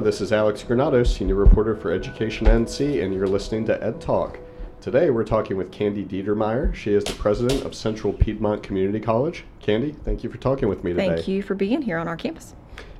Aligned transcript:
Hello, 0.00 0.10
this 0.10 0.22
is 0.22 0.32
Alex 0.32 0.62
Granados, 0.62 1.14
senior 1.14 1.34
reporter 1.34 1.76
for 1.76 1.92
Education 1.92 2.46
NC, 2.46 3.04
and 3.04 3.12
you're 3.12 3.26
listening 3.26 3.66
to 3.66 3.84
Ed 3.84 4.00
Talk. 4.00 4.38
Today 4.80 5.10
we're 5.10 5.24
talking 5.24 5.58
with 5.58 5.70
Kandi 5.70 6.08
Deitemeyer. 6.08 6.74
She 6.74 6.94
is 6.94 7.04
the 7.04 7.12
president 7.12 7.66
of 7.66 7.74
Central 7.74 8.14
Piedmont 8.14 8.62
Community 8.62 8.98
College. 8.98 9.44
Candy, 9.60 9.92
thank 9.92 10.24
you 10.24 10.30
for 10.30 10.38
talking 10.38 10.70
with 10.70 10.82
me 10.84 10.94
today. 10.94 11.16
Thank 11.16 11.28
you 11.28 11.42
for 11.42 11.54
being 11.54 11.82
here 11.82 11.98
on 11.98 12.08
our 12.08 12.16
campus. 12.16 12.54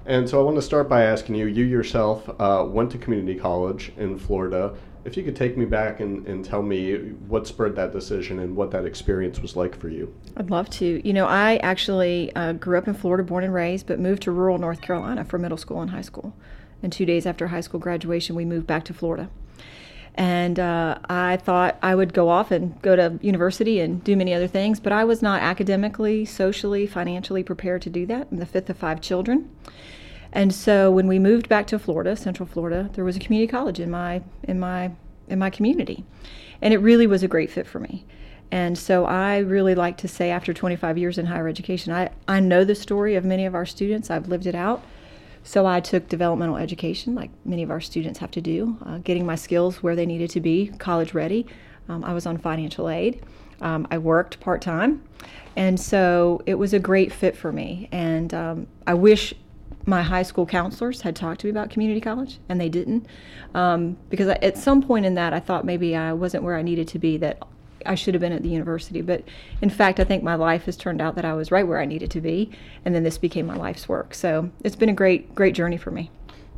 And 0.05 0.29
so 0.29 0.39
I 0.41 0.43
want 0.43 0.59
to 0.59 0.63
start 0.63 0.91
by 0.91 1.05
asking 1.05 1.37
you 1.37 1.47
you 1.47 1.65
yourself 1.65 2.29
uh, 2.39 2.67
went 2.69 2.91
to 2.91 2.99
community 2.99 3.39
college 3.39 3.93
in 3.97 4.19
Florida. 4.19 4.75
If 5.07 5.17
you 5.17 5.23
could 5.23 5.37
take 5.37 5.57
me 5.57 5.65
back 5.65 6.01
and, 6.01 6.27
and 6.27 6.45
tell 6.45 6.61
me 6.61 6.97
what 7.29 7.47
spurred 7.47 7.77
that 7.77 7.93
decision 7.93 8.41
and 8.41 8.55
what 8.55 8.71
that 8.73 8.85
experience 8.85 9.41
was 9.41 9.57
like 9.57 9.75
for 9.75 9.89
you. 9.89 10.15
I'd 10.37 10.51
love 10.51 10.69
to. 10.73 11.01
You 11.03 11.15
know, 11.15 11.25
I 11.25 11.57
actually 11.63 12.31
uh, 12.37 12.53
grew 12.53 12.77
up 12.77 12.87
in 12.87 12.93
Florida, 12.93 13.25
born 13.25 13.43
and 13.43 13.55
raised, 13.55 13.87
but 13.87 13.99
moved 13.99 14.25
to 14.25 14.33
rural 14.33 14.59
North 14.59 14.83
Carolina 14.83 15.25
for 15.25 15.39
middle 15.39 15.57
school 15.57 15.81
and 15.81 15.91
high 15.91 16.03
school. 16.03 16.35
And 16.83 16.93
two 16.93 17.07
days 17.07 17.27
after 17.27 17.49
high 17.49 17.61
school 17.61 17.81
graduation, 17.81 18.37
we 18.37 18.45
moved 18.45 18.67
back 18.67 18.85
to 18.85 18.95
Florida. 18.95 19.29
And 20.15 20.59
uh, 20.59 20.99
I 21.09 21.37
thought 21.37 21.79
I 21.83 21.95
would 21.95 22.13
go 22.13 22.29
off 22.29 22.51
and 22.51 22.81
go 22.83 22.97
to 22.97 23.19
university 23.23 23.81
and 23.81 24.03
do 24.03 24.17
many 24.17 24.35
other 24.35 24.49
things, 24.49 24.81
but 24.81 24.93
I 24.93 25.05
was 25.05 25.23
not 25.23 25.41
academically, 25.41 26.25
socially, 26.25 26.87
financially 26.87 27.43
prepared 27.43 27.83
to 27.83 27.91
do 27.91 28.07
that. 28.07 28.29
I'm 28.31 28.39
the 28.39 28.47
fifth 28.47 28.69
of 28.71 28.77
five 28.77 29.01
children. 29.01 29.51
And 30.33 30.55
so 30.55 30.91
when 30.91 31.07
we 31.07 31.19
moved 31.19 31.49
back 31.49 31.67
to 31.69 31.79
Florida, 31.79 32.17
Central 32.17 32.47
Florida, 32.47 32.91
there 32.95 33.05
was 33.05 33.17
a 33.17 33.21
community 33.21 33.51
college 33.51 33.81
in 33.81 33.91
my 33.91 34.23
in 34.45 34.61
my 34.61 34.93
in 35.29 35.39
my 35.39 35.51
community. 35.51 36.05
And 36.63 36.75
it 36.75 36.79
really 36.79 37.07
was 37.07 37.23
a 37.23 37.29
great 37.29 37.51
fit 37.51 37.67
for 37.67 37.81
me. 37.81 38.05
And 38.53 38.77
so 38.77 39.05
I 39.05 39.39
really 39.39 39.75
like 39.75 39.97
to 39.99 40.09
say 40.09 40.31
after 40.31 40.53
25 40.53 40.99
years 40.99 41.19
in 41.19 41.27
higher 41.27 41.47
education, 41.47 41.93
I, 41.93 42.11
I 42.27 42.41
know 42.41 42.65
the 42.65 42.75
story 42.75 43.15
of 43.15 43.25
many 43.25 43.47
of 43.47 43.55
our 43.55 43.65
students. 43.65 44.11
I've 44.11 44.29
lived 44.29 44.47
it 44.47 44.57
out. 44.57 44.85
So 45.51 45.67
I 45.67 45.81
took 45.81 46.09
developmental 46.09 46.57
education, 46.57 47.17
like 47.17 47.33
many 47.45 47.65
of 47.65 47.73
our 47.73 47.81
students 47.81 48.21
have 48.21 48.31
to 48.31 48.41
do, 48.41 48.79
uh, 48.87 48.99
getting 48.99 49.27
my 49.27 49.35
skills 49.35 49.83
where 49.83 49.97
they 49.97 50.07
needed 50.07 50.31
to 50.31 50.41
be, 50.41 50.69
college 50.79 51.13
ready. 51.13 51.45
Um, 51.89 52.05
I 52.05 52.13
was 52.13 52.25
on 52.25 52.39
financial 52.39 52.89
aid. 52.89 53.25
Um, 53.61 53.89
I 53.91 53.99
worked 53.99 54.39
part 54.39 54.63
time. 54.63 55.03
And 55.57 55.81
so 55.81 56.41
it 56.47 56.55
was 56.55 56.73
a 56.73 56.79
great 56.79 57.13
fit 57.13 57.37
for 57.37 57.51
me. 57.51 57.89
And 57.91 58.33
um, 58.33 58.69
I 58.87 58.95
wish 58.95 59.35
my 59.87 60.03
high 60.03 60.23
school 60.23 60.47
counselors 60.47 61.01
had 61.01 61.17
talked 61.17 61.41
to 61.41 61.49
me 61.49 61.51
about 61.51 61.69
community 61.69 62.01
college, 62.01 62.39
and 62.49 62.61
they 62.61 62.69
didn't. 62.69 63.07
Um, 63.53 63.97
because 64.09 64.29
I, 64.29 64.35
at 64.43 64.57
some 64.57 64.81
point 64.81 65.05
in 65.05 65.15
that, 65.15 65.33
I 65.33 65.41
thought 65.41 65.65
maybe 65.65 65.97
I 65.97 66.13
wasn't 66.13 66.45
where 66.45 66.55
I 66.55 66.63
needed 66.63 66.87
to 66.87 67.01
be, 67.01 67.17
that 67.17 67.43
I 67.87 67.95
should 67.95 68.15
have 68.15 68.21
been 68.21 68.33
at 68.33 68.43
the 68.43 68.49
university. 68.49 69.01
But 69.03 69.25
in 69.61 69.71
fact, 69.71 70.01
I 70.01 70.05
think 70.05 70.23
my 70.23 70.35
life 70.35 70.65
has 70.65 70.77
turned 70.77 71.01
out 71.01 71.15
that 71.17 71.25
I 71.25 71.35
was 71.35 71.51
right 71.51 71.67
where 71.67 71.81
I 71.81 71.87
needed 71.87 72.11
to 72.13 72.21
be, 72.21 72.51
and 72.85 72.95
then 72.95 73.03
this 73.03 73.19
became 73.19 73.47
my 73.47 73.57
life's 73.57 73.89
work. 73.89 74.15
So 74.15 74.51
it's 74.65 74.77
been 74.77 74.89
a 74.89 74.95
great, 74.95 75.35
great 75.35 75.55
journey 75.55 75.77
for 75.77 75.91
me. 75.91 76.11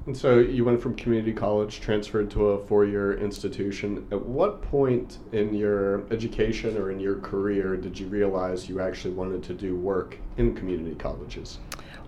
And 0.06 0.17
so 0.17 0.41
you 0.41 0.64
went 0.64 0.83
from 0.83 0.97
community 0.97 1.33
college, 1.33 1.81
transferred 1.81 2.31
to 2.33 2.48
a 2.48 2.67
four 2.67 2.84
year 2.84 3.17
institution. 3.19 4.06
At 4.11 4.20
what 4.25 4.61
point 4.62 5.19
in 5.33 5.55
your 5.55 6.03
education 6.12 6.77
or 6.77 6.91
in 6.91 6.98
your 6.98 7.20
career 7.20 7.77
did 7.77 7.98
you 7.98 8.09
realize 8.09 8.69
you 8.69 8.81
actually 8.81 9.14
wanted 9.14 9.45
to 9.45 9.55
do 9.55 9.77
work 9.77 10.19
in 10.39 10.57
community 10.57 10.97
colleges? 10.97 11.59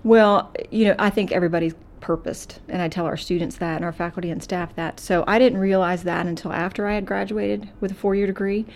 Well, 0.03 0.53
you 0.71 0.87
know, 0.87 0.97
I 0.99 1.09
think 1.09 1.31
everybody's 1.31 1.75
purposed, 2.01 2.61
and 2.69 2.83
I 2.83 2.89
tell 2.89 3.07
our 3.07 3.17
students 3.17 3.57
that 3.57 3.77
and 3.77 3.85
our 3.85 3.93
faculty 3.93 4.31
and 4.31 4.43
staff 4.43 4.75
that. 4.75 5.01
So 5.01 5.25
I 5.27 5.39
didn't 5.39 5.59
realize 5.59 6.03
that 6.03 6.27
until 6.27 6.53
after 6.53 6.87
I 6.87 6.95
had 6.95 7.07
graduated 7.07 7.71
with 7.81 7.93
a 7.93 7.95
four 7.95 8.15
year 8.15 8.27
degree 8.27 8.67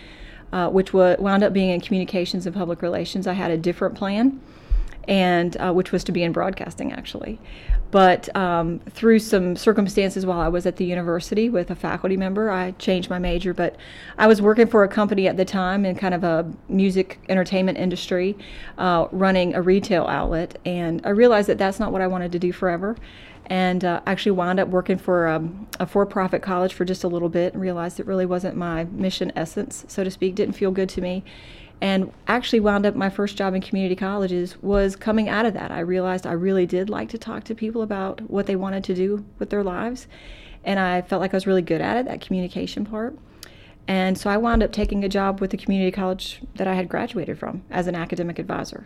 uh, 0.51 0.69
which 0.69 0.93
wound 0.93 1.43
up 1.43 1.53
being 1.53 1.69
in 1.69 1.81
communications 1.81 2.45
and 2.45 2.55
public 2.55 2.81
relations. 2.81 3.27
I 3.27 3.33
had 3.33 3.51
a 3.51 3.57
different 3.57 3.95
plan, 3.95 4.39
and 5.07 5.55
uh, 5.57 5.73
which 5.73 5.91
was 5.91 6.03
to 6.05 6.11
be 6.11 6.23
in 6.23 6.31
broadcasting 6.31 6.91
actually. 6.91 7.39
But 7.91 8.35
um, 8.35 8.79
through 8.91 9.17
some 9.17 9.55
circumstances 9.55 10.23
while 10.23 10.39
I 10.39 10.47
was 10.47 10.67
at 10.67 10.75
the 10.75 10.85
university 10.85 11.49
with 11.49 11.71
a 11.71 11.75
faculty 11.75 12.17
member, 12.17 12.51
I 12.51 12.71
changed 12.71 13.09
my 13.09 13.17
major. 13.17 13.51
But 13.51 13.77
I 14.17 14.27
was 14.27 14.43
working 14.43 14.67
for 14.67 14.83
a 14.83 14.87
company 14.87 15.27
at 15.27 15.37
the 15.37 15.45
time 15.45 15.85
in 15.85 15.95
kind 15.95 16.13
of 16.13 16.23
a 16.23 16.51
music 16.67 17.19
entertainment 17.29 17.79
industry, 17.79 18.37
uh, 18.77 19.07
running 19.11 19.55
a 19.55 19.61
retail 19.63 20.05
outlet, 20.05 20.59
and 20.65 21.01
I 21.03 21.09
realized 21.09 21.49
that 21.49 21.57
that's 21.57 21.79
not 21.79 21.91
what 21.91 22.01
I 22.01 22.07
wanted 22.07 22.31
to 22.33 22.39
do 22.39 22.51
forever 22.51 22.95
and 23.49 23.83
uh, 23.83 24.01
actually 24.05 24.31
wound 24.31 24.59
up 24.59 24.67
working 24.67 24.97
for 24.97 25.27
um, 25.27 25.67
a 25.79 25.87
for-profit 25.87 26.41
college 26.41 26.73
for 26.73 26.85
just 26.85 27.03
a 27.03 27.07
little 27.07 27.29
bit 27.29 27.53
and 27.53 27.61
realized 27.61 27.99
it 27.99 28.05
really 28.05 28.25
wasn't 28.25 28.55
my 28.55 28.83
mission 28.85 29.31
essence 29.35 29.85
so 29.87 30.03
to 30.03 30.11
speak. 30.11 30.35
Didn't 30.35 30.55
feel 30.55 30.71
good 30.71 30.89
to 30.89 31.01
me. 31.01 31.23
And 31.81 32.11
actually 32.27 32.59
wound 32.59 32.85
up 32.85 32.95
my 32.95 33.09
first 33.09 33.37
job 33.37 33.55
in 33.55 33.61
community 33.61 33.95
colleges 33.95 34.61
was 34.61 34.95
coming 34.95 35.29
out 35.29 35.45
of 35.45 35.53
that. 35.53 35.71
I 35.71 35.79
realized 35.79 36.27
i 36.27 36.33
really 36.33 36.65
did 36.65 36.89
like 36.89 37.09
to 37.09 37.17
talk 37.17 37.43
to 37.45 37.55
people 37.55 37.81
about 37.81 38.21
what 38.29 38.45
they 38.45 38.55
wanted 38.55 38.83
to 38.85 38.93
do 38.93 39.25
with 39.39 39.49
their 39.49 39.63
lives 39.63 40.07
and 40.63 40.77
i 40.77 41.01
felt 41.01 41.21
like 41.21 41.33
i 41.33 41.37
was 41.37 41.47
really 41.47 41.61
good 41.61 41.81
at 41.81 41.97
it 41.97 42.05
that 42.05 42.21
communication 42.21 42.85
part. 42.85 43.17
And 43.87 44.17
so 44.17 44.29
i 44.29 44.37
wound 44.37 44.61
up 44.61 44.71
taking 44.71 45.03
a 45.03 45.09
job 45.09 45.41
with 45.41 45.49
the 45.49 45.57
community 45.57 45.91
college 45.91 46.41
that 46.55 46.67
i 46.67 46.75
had 46.75 46.87
graduated 46.87 47.39
from 47.39 47.63
as 47.71 47.87
an 47.87 47.95
academic 47.95 48.37
advisor 48.37 48.85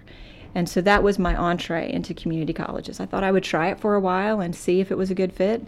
and 0.55 0.69
so 0.69 0.81
that 0.81 1.03
was 1.03 1.17
my 1.17 1.35
entree 1.35 1.91
into 1.91 2.13
community 2.13 2.53
colleges. 2.53 2.99
I 2.99 3.05
thought 3.05 3.23
I 3.23 3.31
would 3.31 3.43
try 3.43 3.69
it 3.69 3.79
for 3.79 3.95
a 3.95 3.99
while 3.99 4.39
and 4.39 4.55
see 4.55 4.79
if 4.79 4.91
it 4.91 4.97
was 4.97 5.09
a 5.11 5.15
good 5.15 5.33
fit. 5.33 5.65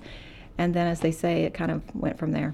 And 0.57 0.73
then, 0.73 0.87
as 0.87 1.01
they 1.01 1.11
say, 1.11 1.43
it 1.43 1.53
kind 1.53 1.71
of 1.71 1.83
went 1.95 2.17
from 2.17 2.31
there. 2.31 2.53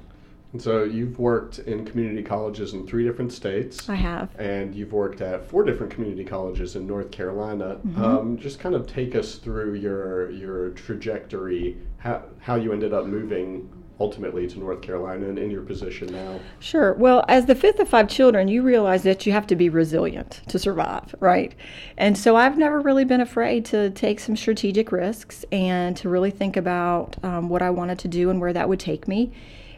And 0.54 0.62
so 0.62 0.84
you've 0.84 1.18
worked 1.18 1.60
in 1.60 1.86
community 1.86 2.24
colleges 2.24 2.74
in 2.74 2.86
three 2.86 3.06
different 3.06 3.32
states. 3.32 3.88
I 3.88 3.96
have. 3.96 4.38
And 4.38 4.76
you've 4.76 4.92
worked 4.92 5.22
at 5.22 5.46
four 5.46 5.64
different 5.64 5.94
community 5.94 6.26
colleges 6.26 6.76
in 6.76 6.86
North 6.86 7.10
Carolina. 7.12 7.80
Mm-hmm. 7.86 8.04
Um, 8.04 8.38
just 8.38 8.60
kind 8.60 8.76
of 8.76 8.86
take 8.86 9.16
us 9.16 9.36
through 9.36 9.76
your 9.76 10.30
your 10.32 10.72
trajectory, 10.72 11.78
how, 12.00 12.24
how 12.40 12.56
you 12.56 12.74
ended 12.74 12.94
up 12.94 13.06
moving 13.06 13.70
ultimately 14.02 14.48
to 14.48 14.60
North 14.60 14.82
Carolina 14.82 15.30
and 15.30 15.38
in 15.38 15.52
your 15.52 15.62
position 15.62 16.12
now? 16.12 16.40
Sure. 16.60 16.94
Well, 16.94 17.24
as 17.28 17.46
the 17.46 17.54
fifth 17.54 17.80
of 17.80 17.88
five 17.88 18.10
children, 18.10 18.48
you 18.48 18.64
realize 18.64 19.04
that 19.04 19.28
you 19.28 19.32
have 19.32 19.46
to 19.48 19.56
be 19.56 19.70
resilient 19.70 20.42
to 20.48 20.58
survive, 20.58 21.14
right? 21.20 21.54
And 21.98 22.18
so 22.18 22.36
I've 22.36 22.58
never 22.58 22.80
really 22.82 23.06
been 23.06 23.22
afraid 23.22 23.64
to 23.66 23.92
take 23.92 24.20
some 24.20 24.36
strategic 24.36 24.92
risks 24.92 25.46
and 25.52 25.96
to 25.98 26.10
really 26.10 26.32
think 26.32 26.58
about 26.58 27.16
um, 27.24 27.48
what 27.48 27.62
I 27.62 27.70
wanted 27.70 28.00
to 28.00 28.08
do 28.08 28.32
and 28.32 28.42
where 28.42 28.54
that 28.54 28.68
would 28.68 28.80
take 28.80 29.08
me. 29.08 29.32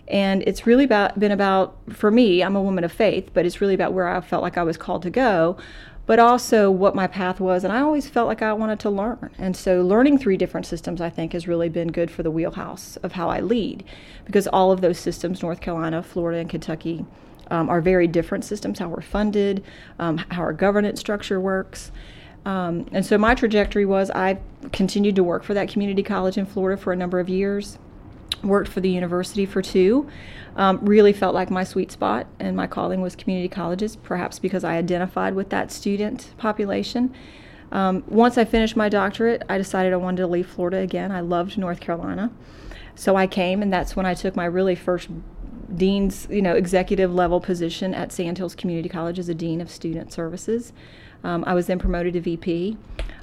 And 0.07 0.41
it's 0.43 0.65
really 0.65 0.85
about, 0.85 1.19
been 1.19 1.31
about, 1.31 1.77
for 1.89 2.11
me, 2.11 2.43
I'm 2.43 2.55
a 2.55 2.61
woman 2.61 2.83
of 2.83 2.91
faith, 2.91 3.29
but 3.33 3.45
it's 3.45 3.59
really 3.61 3.73
about 3.73 3.93
where 3.93 4.07
I 4.07 4.21
felt 4.21 4.41
like 4.41 4.57
I 4.57 4.63
was 4.63 4.77
called 4.77 5.03
to 5.03 5.09
go 5.09 5.57
but 6.05 6.19
also 6.19 6.69
what 6.69 6.95
my 6.95 7.07
path 7.07 7.39
was. 7.39 7.63
And 7.63 7.71
I 7.71 7.81
always 7.81 8.09
felt 8.09 8.27
like 8.27 8.41
I 8.41 8.53
wanted 8.53 8.79
to 8.81 8.89
learn. 8.89 9.29
And 9.37 9.55
so 9.55 9.81
learning 9.81 10.17
three 10.17 10.37
different 10.37 10.65
systems, 10.65 10.99
I 10.99 11.09
think, 11.09 11.33
has 11.33 11.47
really 11.47 11.69
been 11.69 11.91
good 11.91 12.11
for 12.11 12.23
the 12.23 12.31
wheelhouse 12.31 12.97
of 12.97 13.13
how 13.13 13.29
I 13.29 13.39
lead 13.39 13.83
because 14.25 14.47
all 14.47 14.71
of 14.71 14.81
those 14.81 14.99
systems, 14.99 15.41
North 15.41 15.61
Carolina, 15.61 16.03
Florida, 16.03 16.39
and 16.39 16.49
Kentucky, 16.49 17.05
um, 17.51 17.69
are 17.69 17.81
very 17.81 18.07
different 18.07 18.45
systems 18.45 18.79
how 18.79 18.89
we're 18.89 19.01
funded, 19.01 19.63
um, 19.99 20.17
how 20.17 20.41
our 20.41 20.53
governance 20.53 20.99
structure 20.99 21.39
works. 21.39 21.91
Um, 22.45 22.87
and 22.91 23.05
so 23.05 23.17
my 23.17 23.35
trajectory 23.35 23.85
was 23.85 24.09
I 24.11 24.39
continued 24.71 25.15
to 25.15 25.23
work 25.23 25.43
for 25.43 25.53
that 25.53 25.69
community 25.69 26.03
college 26.03 26.37
in 26.37 26.45
Florida 26.45 26.81
for 26.81 26.91
a 26.91 26.95
number 26.95 27.19
of 27.19 27.29
years 27.29 27.77
worked 28.43 28.69
for 28.69 28.81
the 28.81 28.89
university 28.89 29.45
for 29.45 29.61
two. 29.61 30.09
Um, 30.55 30.79
really 30.83 31.13
felt 31.13 31.33
like 31.33 31.49
my 31.49 31.63
sweet 31.63 31.91
spot 31.91 32.27
and 32.39 32.55
my 32.55 32.67
calling 32.67 33.01
was 33.01 33.15
community 33.15 33.49
colleges, 33.49 33.95
perhaps 33.95 34.37
because 34.37 34.63
I 34.63 34.77
identified 34.77 35.33
with 35.33 35.49
that 35.49 35.71
student 35.71 36.33
population. 36.37 37.13
Um, 37.71 38.03
once 38.07 38.37
I 38.37 38.45
finished 38.45 38.75
my 38.75 38.87
doctorate, 38.87 39.41
I 39.49 39.57
decided 39.57 39.93
I 39.93 39.97
wanted 39.97 40.21
to 40.21 40.27
leave 40.27 40.47
Florida 40.47 40.77
again. 40.77 41.11
I 41.11 41.21
loved 41.21 41.57
North 41.57 41.79
Carolina. 41.79 42.31
So 42.93 43.15
I 43.15 43.25
came, 43.25 43.63
and 43.63 43.73
that's 43.73 43.95
when 43.95 44.05
I 44.05 44.13
took 44.13 44.35
my 44.35 44.45
really 44.45 44.75
first 44.75 45.09
dean's, 45.75 46.27
you 46.29 46.43
know, 46.43 46.53
executive 46.53 47.11
level 47.11 47.39
position 47.41 47.95
at 47.95 48.11
Sandhills 48.11 48.53
Community 48.53 48.89
College 48.89 49.17
as 49.17 49.29
a 49.29 49.33
dean 49.33 49.59
of 49.59 49.71
student 49.71 50.13
services. 50.13 50.71
Um, 51.23 51.43
I 51.47 51.53
was 51.53 51.67
then 51.67 51.79
promoted 51.79 52.13
to 52.13 52.21
VP. 52.21 52.77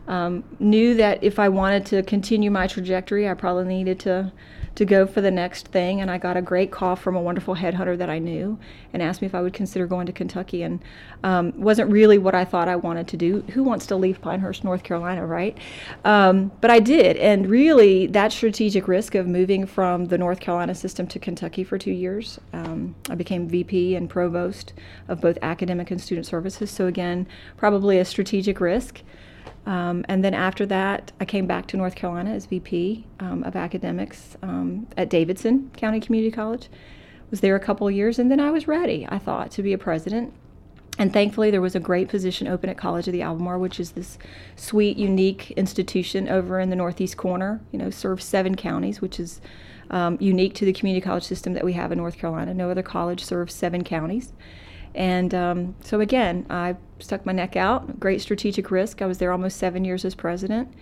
Um, 0.08 0.42
knew 0.58 0.94
that 0.94 1.22
if 1.22 1.38
I 1.38 1.48
wanted 1.48 1.86
to 1.86 2.02
continue 2.02 2.50
my 2.50 2.66
trajectory, 2.66 3.28
I 3.28 3.34
probably 3.34 3.66
needed 3.66 4.00
to 4.00 4.32
to 4.76 4.84
go 4.84 5.06
for 5.06 5.20
the 5.20 5.30
next 5.30 5.68
thing. 5.68 6.00
And 6.00 6.10
I 6.10 6.18
got 6.18 6.36
a 6.36 6.42
great 6.42 6.70
call 6.70 6.96
from 6.96 7.16
a 7.16 7.20
wonderful 7.20 7.56
headhunter 7.56 7.98
that 7.98 8.08
I 8.08 8.18
knew 8.18 8.58
and 8.92 9.02
asked 9.02 9.20
me 9.20 9.26
if 9.26 9.34
I 9.34 9.42
would 9.42 9.52
consider 9.52 9.86
going 9.86 10.06
to 10.06 10.12
Kentucky. 10.12 10.62
And 10.62 10.80
um, 11.22 11.52
wasn't 11.60 11.90
really 11.90 12.18
what 12.18 12.34
I 12.34 12.44
thought 12.44 12.68
I 12.68 12.76
wanted 12.76 13.08
to 13.08 13.16
do. 13.16 13.42
Who 13.52 13.62
wants 13.62 13.86
to 13.86 13.96
leave 13.96 14.20
Pinehurst, 14.20 14.64
North 14.64 14.82
Carolina, 14.82 15.26
right? 15.26 15.58
Um, 16.04 16.50
but 16.60 16.70
I 16.70 16.80
did. 16.80 17.16
And 17.16 17.48
really, 17.48 18.06
that 18.08 18.32
strategic 18.32 18.88
risk 18.88 19.14
of 19.14 19.26
moving 19.26 19.66
from 19.66 20.06
the 20.06 20.18
North 20.18 20.40
Carolina 20.40 20.74
system 20.74 21.06
to 21.08 21.18
Kentucky 21.18 21.64
for 21.64 21.76
two 21.76 21.92
years, 21.92 22.40
um, 22.52 22.94
I 23.08 23.16
became 23.16 23.48
VP 23.48 23.96
and 23.96 24.08
provost 24.08 24.72
of 25.08 25.20
both 25.20 25.36
academic 25.42 25.90
and 25.90 26.00
student 26.00 26.26
services. 26.26 26.70
So, 26.70 26.86
again, 26.86 27.26
probably 27.56 27.89
a 27.98 28.04
strategic 28.04 28.60
risk. 28.60 29.02
Um, 29.66 30.04
and 30.08 30.24
then 30.24 30.34
after 30.34 30.64
that, 30.66 31.12
I 31.20 31.24
came 31.24 31.46
back 31.46 31.66
to 31.68 31.76
North 31.76 31.94
Carolina 31.94 32.30
as 32.30 32.46
VP 32.46 33.06
um, 33.20 33.44
of 33.44 33.56
academics 33.56 34.36
um, 34.42 34.86
at 34.96 35.10
Davidson 35.10 35.70
County 35.76 36.00
Community 36.00 36.30
College. 36.30 36.68
Was 37.30 37.40
there 37.40 37.54
a 37.54 37.60
couple 37.60 37.88
years, 37.90 38.18
and 38.18 38.30
then 38.30 38.40
I 38.40 38.50
was 38.50 38.66
ready. 38.66 39.06
I 39.08 39.18
thought 39.18 39.50
to 39.52 39.62
be 39.62 39.72
a 39.72 39.78
president, 39.78 40.32
And 40.98 41.12
thankfully, 41.12 41.50
there 41.50 41.60
was 41.60 41.74
a 41.74 41.80
great 41.80 42.08
position 42.08 42.48
open 42.48 42.68
at 42.68 42.76
College 42.76 43.06
of 43.06 43.12
the 43.12 43.22
Albemarle, 43.22 43.60
which 43.60 43.78
is 43.78 43.92
this 43.92 44.18
sweet, 44.56 44.96
unique 44.96 45.52
institution 45.52 46.28
over 46.28 46.58
in 46.58 46.70
the 46.70 46.76
northeast 46.76 47.16
corner. 47.16 47.60
You 47.70 47.78
know, 47.78 47.90
serves 47.90 48.24
seven 48.24 48.54
counties, 48.56 49.00
which 49.00 49.20
is 49.20 49.40
um, 49.90 50.16
unique 50.20 50.54
to 50.54 50.64
the 50.64 50.72
community 50.72 51.02
college 51.02 51.24
system 51.24 51.52
that 51.54 51.64
we 51.64 51.72
have 51.74 51.92
in 51.92 51.98
North 51.98 52.18
Carolina. 52.18 52.54
No 52.54 52.70
other 52.70 52.82
college 52.82 53.24
serves 53.24 53.54
seven 53.54 53.84
counties. 53.84 54.32
And 54.94 55.34
um, 55.34 55.74
so, 55.82 56.00
again, 56.00 56.46
I 56.50 56.76
stuck 56.98 57.24
my 57.24 57.32
neck 57.32 57.56
out, 57.56 58.00
great 58.00 58.20
strategic 58.20 58.70
risk. 58.70 59.02
I 59.02 59.06
was 59.06 59.18
there 59.18 59.32
almost 59.32 59.56
seven 59.56 59.84
years 59.84 60.04
as 60.04 60.14
president, 60.14 60.72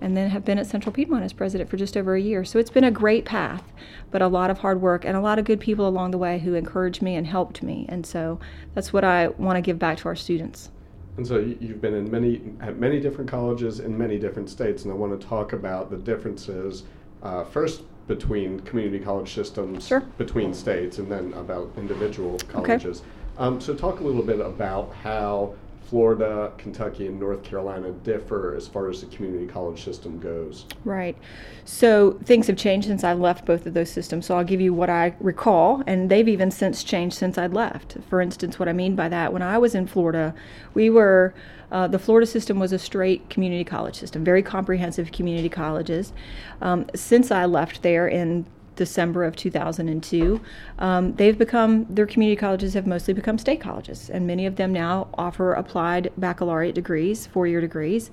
and 0.00 0.16
then 0.16 0.30
have 0.30 0.44
been 0.44 0.58
at 0.58 0.66
Central 0.66 0.92
Piedmont 0.92 1.24
as 1.24 1.32
president 1.32 1.68
for 1.68 1.76
just 1.76 1.96
over 1.96 2.14
a 2.14 2.20
year. 2.20 2.44
So, 2.44 2.58
it's 2.58 2.70
been 2.70 2.84
a 2.84 2.90
great 2.90 3.24
path, 3.24 3.72
but 4.10 4.22
a 4.22 4.28
lot 4.28 4.50
of 4.50 4.58
hard 4.58 4.80
work 4.80 5.04
and 5.04 5.16
a 5.16 5.20
lot 5.20 5.38
of 5.38 5.44
good 5.44 5.60
people 5.60 5.86
along 5.86 6.12
the 6.12 6.18
way 6.18 6.38
who 6.38 6.54
encouraged 6.54 7.02
me 7.02 7.14
and 7.14 7.26
helped 7.26 7.62
me. 7.62 7.84
And 7.88 8.06
so, 8.06 8.40
that's 8.74 8.92
what 8.92 9.04
I 9.04 9.28
want 9.28 9.56
to 9.56 9.62
give 9.62 9.78
back 9.78 9.98
to 9.98 10.08
our 10.08 10.16
students. 10.16 10.70
And 11.18 11.26
so 11.26 11.38
you've 11.38 11.80
been 11.80 11.94
in 11.94 12.08
many 12.08 12.40
at 12.60 12.78
many 12.78 13.00
different 13.00 13.28
colleges 13.28 13.80
in 13.80 13.98
many 13.98 14.18
different 14.18 14.48
states, 14.48 14.84
and 14.84 14.92
I 14.92 14.94
want 14.94 15.20
to 15.20 15.26
talk 15.26 15.52
about 15.52 15.90
the 15.90 15.96
differences. 15.96 16.84
Uh, 17.24 17.42
first, 17.42 17.82
between 18.06 18.60
community 18.60 18.98
college 18.98 19.34
systems 19.34 19.86
sure. 19.86 20.00
between 20.16 20.54
states, 20.54 20.98
and 20.98 21.10
then 21.10 21.32
about 21.34 21.70
individual 21.76 22.38
colleges. 22.48 23.00
Okay. 23.00 23.08
Um, 23.38 23.60
so, 23.60 23.74
talk 23.74 24.00
a 24.00 24.02
little 24.02 24.22
bit 24.22 24.40
about 24.40 24.92
how 25.02 25.54
Florida, 25.88 26.52
Kentucky, 26.58 27.06
and 27.06 27.18
North 27.18 27.42
Carolina 27.42 27.92
differ 27.92 28.54
as 28.54 28.68
far 28.68 28.90
as 28.90 29.00
the 29.00 29.06
community 29.06 29.46
college 29.46 29.82
system 29.82 30.18
goes. 30.20 30.66
Right. 30.84 31.16
So 31.64 32.18
things 32.24 32.46
have 32.48 32.58
changed 32.58 32.88
since 32.88 33.04
I 33.04 33.14
left 33.14 33.46
both 33.46 33.64
of 33.64 33.72
those 33.72 33.90
systems. 33.90 34.26
So 34.26 34.36
I'll 34.36 34.44
give 34.44 34.60
you 34.60 34.74
what 34.74 34.90
I 34.90 35.14
recall, 35.18 35.82
and 35.86 36.10
they've 36.10 36.28
even 36.28 36.50
since 36.50 36.84
changed 36.84 37.16
since 37.16 37.38
I'd 37.38 37.54
left. 37.54 37.96
For 38.10 38.20
instance, 38.20 38.58
what 38.58 38.68
I 38.68 38.74
mean 38.74 38.96
by 38.96 39.08
that, 39.08 39.32
when 39.32 39.40
I 39.40 39.56
was 39.56 39.74
in 39.74 39.86
Florida, 39.86 40.34
we 40.74 40.90
were. 40.90 41.34
Uh, 41.70 41.86
the 41.86 41.98
Florida 41.98 42.26
system 42.26 42.58
was 42.58 42.72
a 42.72 42.78
straight 42.78 43.28
community 43.28 43.62
college 43.62 43.94
system, 43.94 44.24
very 44.24 44.42
comprehensive 44.42 45.12
community 45.12 45.50
colleges. 45.50 46.14
Um, 46.62 46.86
since 46.94 47.30
I 47.30 47.44
left 47.44 47.82
there 47.82 48.08
in 48.08 48.46
December 48.78 49.24
of 49.24 49.36
2002, 49.36 50.40
um, 50.78 51.12
they've 51.14 51.36
become, 51.36 51.84
their 51.90 52.06
community 52.06 52.36
colleges 52.36 52.72
have 52.74 52.86
mostly 52.86 53.12
become 53.12 53.36
state 53.36 53.60
colleges, 53.60 54.08
and 54.08 54.26
many 54.26 54.46
of 54.46 54.56
them 54.56 54.72
now 54.72 55.08
offer 55.14 55.52
applied 55.52 56.10
baccalaureate 56.16 56.74
degrees, 56.74 57.26
four 57.26 57.46
year 57.46 57.60
degrees. 57.60 58.10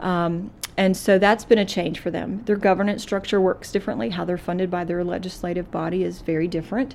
Um, 0.00 0.50
and 0.76 0.96
so 0.96 1.18
that's 1.18 1.44
been 1.44 1.58
a 1.58 1.64
change 1.64 2.00
for 2.00 2.10
them. 2.10 2.42
Their 2.44 2.56
governance 2.56 3.02
structure 3.02 3.40
works 3.40 3.72
differently. 3.72 4.10
How 4.10 4.24
they're 4.24 4.38
funded 4.38 4.70
by 4.70 4.84
their 4.84 5.02
legislative 5.02 5.70
body 5.70 6.04
is 6.04 6.20
very 6.20 6.46
different. 6.46 6.94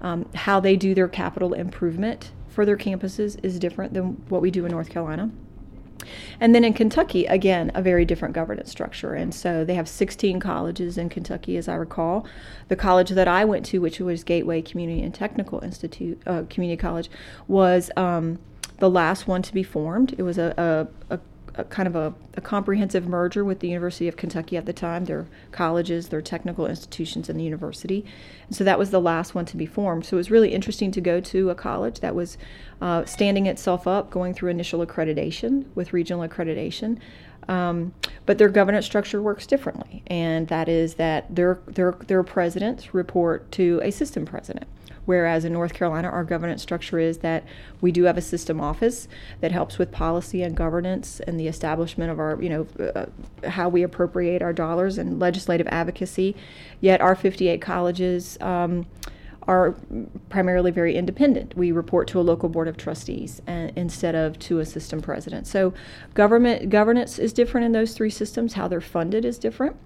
Um, 0.00 0.28
how 0.34 0.60
they 0.60 0.76
do 0.76 0.94
their 0.94 1.08
capital 1.08 1.54
improvement 1.54 2.30
for 2.48 2.64
their 2.64 2.76
campuses 2.76 3.38
is 3.42 3.58
different 3.58 3.92
than 3.94 4.22
what 4.28 4.40
we 4.40 4.50
do 4.50 4.64
in 4.64 4.70
North 4.70 4.90
Carolina. 4.90 5.30
And 6.40 6.54
then 6.54 6.64
in 6.64 6.72
Kentucky, 6.72 7.26
again, 7.26 7.70
a 7.74 7.82
very 7.82 8.04
different 8.04 8.34
governance 8.34 8.70
structure. 8.70 9.14
And 9.14 9.34
so 9.34 9.64
they 9.64 9.74
have 9.74 9.88
16 9.88 10.40
colleges 10.40 10.98
in 10.98 11.08
Kentucky, 11.08 11.56
as 11.56 11.68
I 11.68 11.74
recall. 11.74 12.26
The 12.68 12.76
college 12.76 13.10
that 13.10 13.28
I 13.28 13.44
went 13.44 13.64
to, 13.66 13.80
which 13.80 14.00
was 14.00 14.24
Gateway 14.24 14.62
Community 14.62 15.02
and 15.02 15.14
Technical 15.14 15.62
Institute, 15.62 16.20
uh, 16.26 16.44
Community 16.48 16.80
College, 16.80 17.10
was 17.46 17.90
um, 17.96 18.38
the 18.78 18.90
last 18.90 19.26
one 19.26 19.42
to 19.42 19.52
be 19.52 19.62
formed. 19.62 20.14
It 20.18 20.22
was 20.22 20.38
a, 20.38 20.88
a, 21.10 21.14
a 21.14 21.20
a 21.58 21.64
kind 21.64 21.88
of 21.88 21.96
a, 21.96 22.14
a, 22.36 22.40
comprehensive 22.40 23.06
merger 23.06 23.44
with 23.44 23.58
the 23.58 23.68
University 23.68 24.06
of 24.06 24.16
Kentucky 24.16 24.56
at 24.56 24.64
the 24.64 24.72
time, 24.72 25.04
their 25.04 25.26
colleges, 25.50 26.08
their 26.08 26.22
technical 26.22 26.66
institutions, 26.66 27.28
and 27.28 27.38
the 27.38 27.44
university. 27.44 28.06
And 28.46 28.56
so 28.56 28.62
that 28.64 28.78
was 28.78 28.90
the 28.90 29.00
last 29.00 29.34
one 29.34 29.44
to 29.46 29.56
be 29.56 29.66
formed. 29.66 30.06
So 30.06 30.16
it 30.16 30.18
was 30.18 30.30
really 30.30 30.54
interesting 30.54 30.92
to 30.92 31.00
go 31.00 31.20
to 31.20 31.50
a 31.50 31.54
college 31.54 32.00
that 32.00 32.14
was 32.14 32.38
uh, 32.80 33.04
standing 33.04 33.46
itself 33.46 33.88
up, 33.88 34.10
going 34.10 34.34
through 34.34 34.50
initial 34.50 34.86
accreditation 34.86 35.64
with 35.74 35.92
regional 35.92 36.26
accreditation. 36.26 36.98
Um, 37.48 37.92
but 38.24 38.38
their 38.38 38.50
governance 38.50 38.86
structure 38.86 39.20
works 39.20 39.46
differently, 39.46 40.02
and 40.06 40.48
that 40.48 40.68
is 40.68 40.94
that 40.94 41.34
their 41.34 41.60
their 41.66 41.92
their 41.92 42.22
presidents 42.22 42.92
report 42.92 43.50
to 43.52 43.80
a 43.82 43.90
system 43.90 44.26
president. 44.26 44.68
Whereas 45.08 45.46
in 45.46 45.54
North 45.54 45.72
Carolina, 45.72 46.08
our 46.08 46.22
governance 46.22 46.60
structure 46.60 46.98
is 46.98 47.18
that 47.18 47.42
we 47.80 47.92
do 47.92 48.02
have 48.02 48.18
a 48.18 48.20
system 48.20 48.60
office 48.60 49.08
that 49.40 49.52
helps 49.52 49.78
with 49.78 49.90
policy 49.90 50.42
and 50.42 50.54
governance 50.54 51.18
and 51.20 51.40
the 51.40 51.48
establishment 51.48 52.10
of 52.10 52.20
our, 52.20 52.38
you 52.42 52.50
know, 52.50 52.66
uh, 52.94 53.06
how 53.48 53.70
we 53.70 53.82
appropriate 53.82 54.42
our 54.42 54.52
dollars 54.52 54.98
and 54.98 55.18
legislative 55.18 55.66
advocacy. 55.68 56.36
Yet 56.82 57.00
our 57.00 57.16
58 57.16 57.62
colleges. 57.62 58.36
Um, 58.42 58.84
are 59.44 59.74
primarily 60.28 60.70
very 60.70 60.94
independent. 60.94 61.56
We 61.56 61.72
report 61.72 62.06
to 62.08 62.20
a 62.20 62.20
local 62.20 62.50
board 62.50 62.68
of 62.68 62.76
trustees 62.76 63.40
instead 63.46 64.14
of 64.14 64.38
to 64.40 64.58
a 64.58 64.66
system 64.66 65.00
president. 65.00 65.46
So, 65.46 65.72
government 66.12 66.68
governance 66.68 67.18
is 67.18 67.32
different 67.32 67.64
in 67.64 67.72
those 67.72 67.94
three 67.94 68.10
systems. 68.10 68.52
How 68.52 68.68
they're 68.68 68.82
funded 68.82 69.24
is 69.24 69.38
different. 69.38 69.76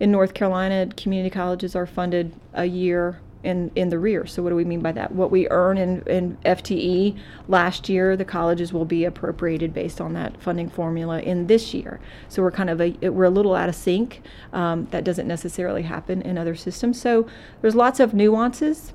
In 0.00 0.10
North 0.10 0.32
Carolina, 0.32 0.88
community 0.96 1.28
colleges 1.28 1.76
are 1.76 1.84
funded 1.84 2.32
a 2.54 2.64
year 2.64 3.20
in, 3.44 3.70
in 3.74 3.88
the 3.88 3.98
rear. 3.98 4.26
So 4.26 4.42
what 4.42 4.50
do 4.50 4.56
we 4.56 4.64
mean 4.64 4.80
by 4.80 4.92
that? 4.92 5.12
What 5.12 5.30
we 5.30 5.48
earn 5.50 5.78
in, 5.78 6.02
in 6.02 6.36
FTE 6.44 7.18
last 7.48 7.88
year, 7.88 8.16
the 8.16 8.24
colleges 8.24 8.72
will 8.72 8.84
be 8.84 9.04
appropriated 9.04 9.74
based 9.74 10.00
on 10.00 10.12
that 10.14 10.40
funding 10.40 10.68
formula 10.68 11.20
in 11.20 11.46
this 11.46 11.74
year. 11.74 12.00
So 12.28 12.42
we're 12.42 12.50
kind 12.50 12.70
of 12.70 12.80
a 12.80 12.90
we're 13.08 13.24
a 13.24 13.30
little 13.30 13.54
out 13.54 13.68
of 13.68 13.74
sync. 13.74 14.22
Um, 14.52 14.86
that 14.90 15.04
doesn't 15.04 15.26
necessarily 15.26 15.82
happen 15.82 16.22
in 16.22 16.38
other 16.38 16.54
systems. 16.54 17.00
So 17.00 17.26
there's 17.60 17.74
lots 17.74 18.00
of 18.00 18.14
nuances. 18.14 18.92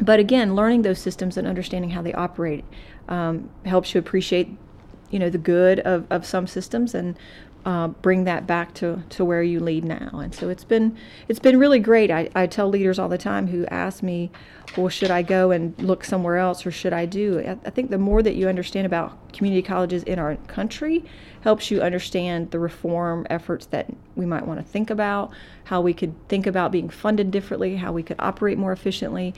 But 0.00 0.20
again, 0.20 0.54
learning 0.54 0.82
those 0.82 1.00
systems 1.00 1.36
and 1.36 1.46
understanding 1.46 1.90
how 1.90 2.02
they 2.02 2.12
operate 2.12 2.64
um, 3.08 3.50
helps 3.64 3.94
you 3.94 3.98
appreciate, 3.98 4.56
you 5.10 5.18
know, 5.18 5.28
the 5.28 5.38
good 5.38 5.80
of, 5.80 6.06
of 6.10 6.24
some 6.24 6.46
systems 6.46 6.94
and 6.94 7.18
uh, 7.64 7.88
bring 7.88 8.24
that 8.24 8.46
back 8.46 8.72
to, 8.74 9.02
to 9.10 9.24
where 9.24 9.42
you 9.42 9.60
lead 9.60 9.84
now. 9.84 10.10
And 10.12 10.34
so 10.34 10.48
it's 10.48 10.64
been 10.64 10.96
it's 11.28 11.40
been 11.40 11.58
really 11.58 11.80
great. 11.80 12.10
I, 12.10 12.30
I 12.34 12.46
tell 12.46 12.68
leaders 12.68 12.98
all 12.98 13.08
the 13.08 13.18
time 13.18 13.48
who 13.48 13.66
ask 13.66 14.02
me, 14.02 14.30
well, 14.76 14.88
should 14.88 15.10
I 15.10 15.22
go 15.22 15.50
and 15.50 15.78
look 15.82 16.04
somewhere 16.04 16.36
else 16.36 16.64
or 16.64 16.70
should 16.70 16.92
I 16.92 17.04
do? 17.06 17.40
I, 17.40 17.58
I 17.66 17.70
think 17.70 17.90
the 17.90 17.98
more 17.98 18.22
that 18.22 18.36
you 18.36 18.48
understand 18.48 18.86
about 18.86 19.32
community 19.32 19.62
colleges 19.62 20.02
in 20.04 20.18
our 20.18 20.36
country 20.46 21.04
helps 21.40 21.70
you 21.70 21.80
understand 21.80 22.50
the 22.50 22.58
reform 22.58 23.26
efforts 23.30 23.66
that 23.66 23.86
we 24.16 24.26
might 24.26 24.46
want 24.46 24.60
to 24.60 24.64
think 24.64 24.90
about, 24.90 25.30
how 25.64 25.80
we 25.80 25.94
could 25.94 26.14
think 26.28 26.46
about 26.46 26.72
being 26.72 26.88
funded 26.88 27.30
differently, 27.30 27.76
how 27.76 27.92
we 27.92 28.02
could 28.02 28.16
operate 28.18 28.58
more 28.58 28.72
efficiently. 28.72 29.34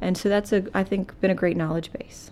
And 0.00 0.16
so 0.16 0.28
that's 0.28 0.52
a 0.52 0.64
I 0.74 0.84
think 0.84 1.18
been 1.20 1.30
a 1.30 1.34
great 1.34 1.56
knowledge 1.56 1.92
base. 1.92 2.30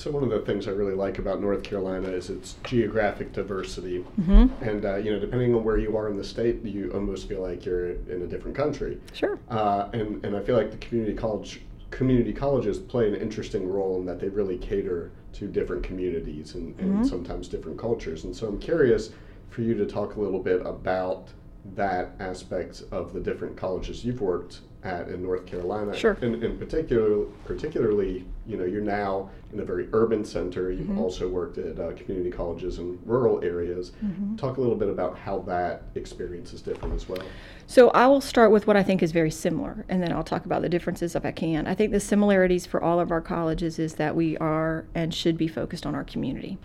So 0.00 0.10
one 0.10 0.22
of 0.22 0.30
the 0.30 0.40
things 0.40 0.66
I 0.66 0.70
really 0.70 0.94
like 0.94 1.18
about 1.18 1.42
North 1.42 1.62
Carolina 1.62 2.08
is 2.08 2.30
its 2.30 2.56
geographic 2.64 3.34
diversity, 3.34 4.02
mm-hmm. 4.18 4.46
and 4.64 4.86
uh, 4.86 4.96
you 4.96 5.12
know, 5.12 5.20
depending 5.20 5.54
on 5.54 5.62
where 5.62 5.76
you 5.76 5.94
are 5.94 6.08
in 6.08 6.16
the 6.16 6.24
state, 6.24 6.64
you 6.64 6.90
almost 6.94 7.28
feel 7.28 7.42
like 7.42 7.66
you're 7.66 7.90
in 7.90 8.22
a 8.22 8.26
different 8.26 8.56
country. 8.56 8.98
Sure. 9.12 9.38
Uh, 9.50 9.90
and 9.92 10.24
and 10.24 10.34
I 10.34 10.40
feel 10.40 10.56
like 10.56 10.70
the 10.70 10.78
community 10.78 11.14
college 11.14 11.60
community 11.90 12.32
colleges 12.32 12.78
play 12.78 13.08
an 13.08 13.14
interesting 13.14 13.68
role 13.68 14.00
in 14.00 14.06
that 14.06 14.20
they 14.20 14.30
really 14.30 14.56
cater 14.56 15.10
to 15.34 15.46
different 15.46 15.82
communities 15.82 16.54
and, 16.54 16.80
and 16.80 16.94
mm-hmm. 16.94 17.04
sometimes 17.04 17.46
different 17.46 17.78
cultures. 17.78 18.24
And 18.24 18.34
so 18.34 18.48
I'm 18.48 18.58
curious 18.58 19.10
for 19.50 19.60
you 19.60 19.74
to 19.74 19.84
talk 19.84 20.16
a 20.16 20.20
little 20.20 20.42
bit 20.42 20.64
about 20.64 21.28
that 21.74 22.12
aspect 22.20 22.84
of 22.90 23.12
the 23.12 23.20
different 23.20 23.54
colleges 23.54 24.02
you've 24.02 24.22
worked 24.22 24.60
at 24.82 25.08
in 25.08 25.22
North 25.22 25.46
Carolina. 25.46 25.94
Sure. 25.94 26.16
And 26.22 26.42
in 26.42 26.58
particular, 26.58 27.26
particularly, 27.44 28.24
you 28.46 28.56
know, 28.56 28.64
you're 28.64 28.80
now 28.80 29.30
in 29.52 29.60
a 29.60 29.64
very 29.64 29.88
urban 29.92 30.24
center. 30.24 30.70
You've 30.70 30.86
mm-hmm. 30.86 30.98
also 30.98 31.28
worked 31.28 31.58
at 31.58 31.78
uh, 31.78 31.92
community 31.92 32.30
colleges 32.30 32.78
in 32.78 32.98
rural 33.04 33.42
areas. 33.44 33.92
Mm-hmm. 34.04 34.36
Talk 34.36 34.56
a 34.56 34.60
little 34.60 34.76
bit 34.76 34.88
about 34.88 35.18
how 35.18 35.40
that 35.40 35.82
experience 35.94 36.52
is 36.52 36.62
different 36.62 36.94
as 36.94 37.08
well. 37.08 37.22
So 37.66 37.90
I 37.90 38.06
will 38.06 38.20
start 38.20 38.50
with 38.50 38.66
what 38.66 38.76
I 38.76 38.82
think 38.82 39.02
is 39.02 39.12
very 39.12 39.30
similar, 39.30 39.84
and 39.88 40.02
then 40.02 40.12
I'll 40.12 40.24
talk 40.24 40.44
about 40.44 40.62
the 40.62 40.68
differences 40.68 41.14
if 41.14 41.24
I 41.24 41.32
can. 41.32 41.66
I 41.66 41.74
think 41.74 41.92
the 41.92 42.00
similarities 42.00 42.66
for 42.66 42.82
all 42.82 43.00
of 43.00 43.10
our 43.10 43.20
colleges 43.20 43.78
is 43.78 43.94
that 43.94 44.16
we 44.16 44.36
are 44.38 44.86
and 44.94 45.14
should 45.14 45.36
be 45.36 45.48
focused 45.48 45.84
on 45.84 45.94
our 45.94 46.04
community. 46.04 46.58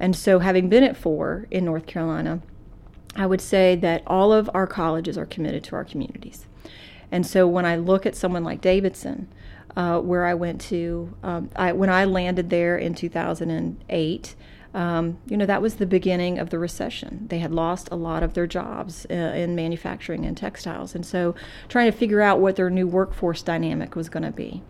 And 0.00 0.16
so, 0.16 0.38
having 0.38 0.68
been 0.68 0.82
at 0.82 0.96
four 0.96 1.46
in 1.50 1.64
North 1.64 1.86
Carolina, 1.86 2.40
I 3.14 3.26
would 3.26 3.40
say 3.40 3.76
that 3.76 4.02
all 4.06 4.32
of 4.32 4.50
our 4.54 4.66
colleges 4.66 5.18
are 5.18 5.26
committed 5.26 5.62
to 5.64 5.76
our 5.76 5.84
communities. 5.84 6.46
And 7.12 7.26
so 7.26 7.46
when 7.46 7.66
I 7.66 7.76
look 7.76 8.06
at 8.06 8.16
someone 8.16 8.42
like 8.42 8.60
Davidson, 8.60 9.28
uh, 9.76 10.00
where 10.00 10.24
I 10.24 10.34
went 10.34 10.60
to, 10.62 11.14
um, 11.22 11.50
I, 11.54 11.72
when 11.72 11.90
I 11.90 12.06
landed 12.06 12.50
there 12.50 12.76
in 12.76 12.94
2008, 12.94 14.34
um, 14.74 15.18
you 15.26 15.36
know, 15.36 15.44
that 15.44 15.60
was 15.60 15.74
the 15.74 15.86
beginning 15.86 16.38
of 16.38 16.48
the 16.48 16.58
recession. 16.58 17.26
They 17.28 17.38
had 17.38 17.52
lost 17.52 17.90
a 17.92 17.96
lot 17.96 18.22
of 18.22 18.32
their 18.32 18.46
jobs 18.46 19.06
uh, 19.10 19.14
in 19.14 19.54
manufacturing 19.54 20.24
and 20.24 20.34
textiles. 20.34 20.94
And 20.94 21.04
so 21.04 21.34
trying 21.68 21.92
to 21.92 21.96
figure 21.96 22.22
out 22.22 22.40
what 22.40 22.56
their 22.56 22.70
new 22.70 22.88
workforce 22.88 23.42
dynamic 23.42 23.94
was 23.94 24.08
going 24.08 24.22
to 24.22 24.32
be. 24.32 24.62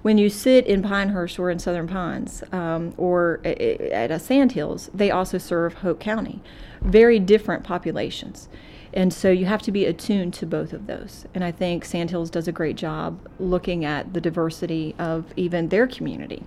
When 0.00 0.16
you 0.16 0.30
sit 0.30 0.66
in 0.66 0.82
Pinehurst 0.82 1.38
or 1.38 1.50
in 1.50 1.58
Southern 1.58 1.86
Pines 1.86 2.42
um, 2.50 2.94
or 2.96 3.40
at 3.44 4.10
a 4.10 4.18
Sandhills, 4.18 4.90
they 4.92 5.10
also 5.10 5.38
serve 5.38 5.74
Hoke 5.74 6.00
County. 6.00 6.42
Very 6.80 7.18
different 7.18 7.62
populations. 7.62 8.48
And 8.94 9.12
so 9.12 9.30
you 9.30 9.46
have 9.46 9.62
to 9.62 9.72
be 9.72 9.86
attuned 9.86 10.34
to 10.34 10.46
both 10.46 10.72
of 10.72 10.86
those. 10.86 11.26
And 11.34 11.42
I 11.42 11.50
think 11.50 11.84
Sandhills 11.84 12.30
does 12.30 12.46
a 12.46 12.52
great 12.52 12.76
job 12.76 13.26
looking 13.38 13.84
at 13.84 14.12
the 14.12 14.20
diversity 14.20 14.94
of 14.98 15.32
even 15.36 15.68
their 15.68 15.86
community. 15.86 16.42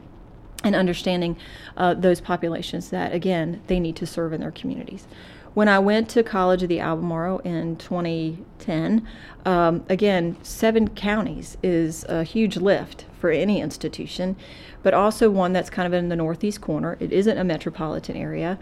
and 0.64 0.75
understanding 0.75 1.38
uh, 1.78 1.94
those 1.94 2.20
populations 2.20 2.90
that, 2.90 3.14
again, 3.14 3.62
they 3.68 3.80
need 3.80 3.96
to 3.96 4.06
serve 4.08 4.34
in 4.34 4.42
their 4.42 4.52
communities. 4.52 5.06
When 5.54 5.70
I 5.70 5.80
went 5.80 6.10
to 6.10 6.24
College 6.24 6.64
of 6.64 6.70
the 6.70 6.82
Albemarle 6.82 7.40
in 7.40 7.78
2010, 7.78 9.08
um, 9.46 9.86
again, 9.88 10.36
seven 10.44 10.90
counties 10.90 11.58
is 11.64 12.04
a 12.10 12.24
huge 12.24 12.58
lift 12.58 13.06
for 13.20 13.30
any 13.30 13.62
institution, 13.62 14.36
but 14.84 14.94
also 14.94 15.30
one 15.30 15.54
that's 15.54 15.70
kind 15.70 15.86
of 15.86 15.94
in 15.94 16.10
the 16.10 16.16
northeast 16.16 16.60
corner. 16.60 16.98
It 17.00 17.14
isn't 17.14 17.38
a 17.38 17.44
metropolitan 17.44 18.18
area. 18.18 18.60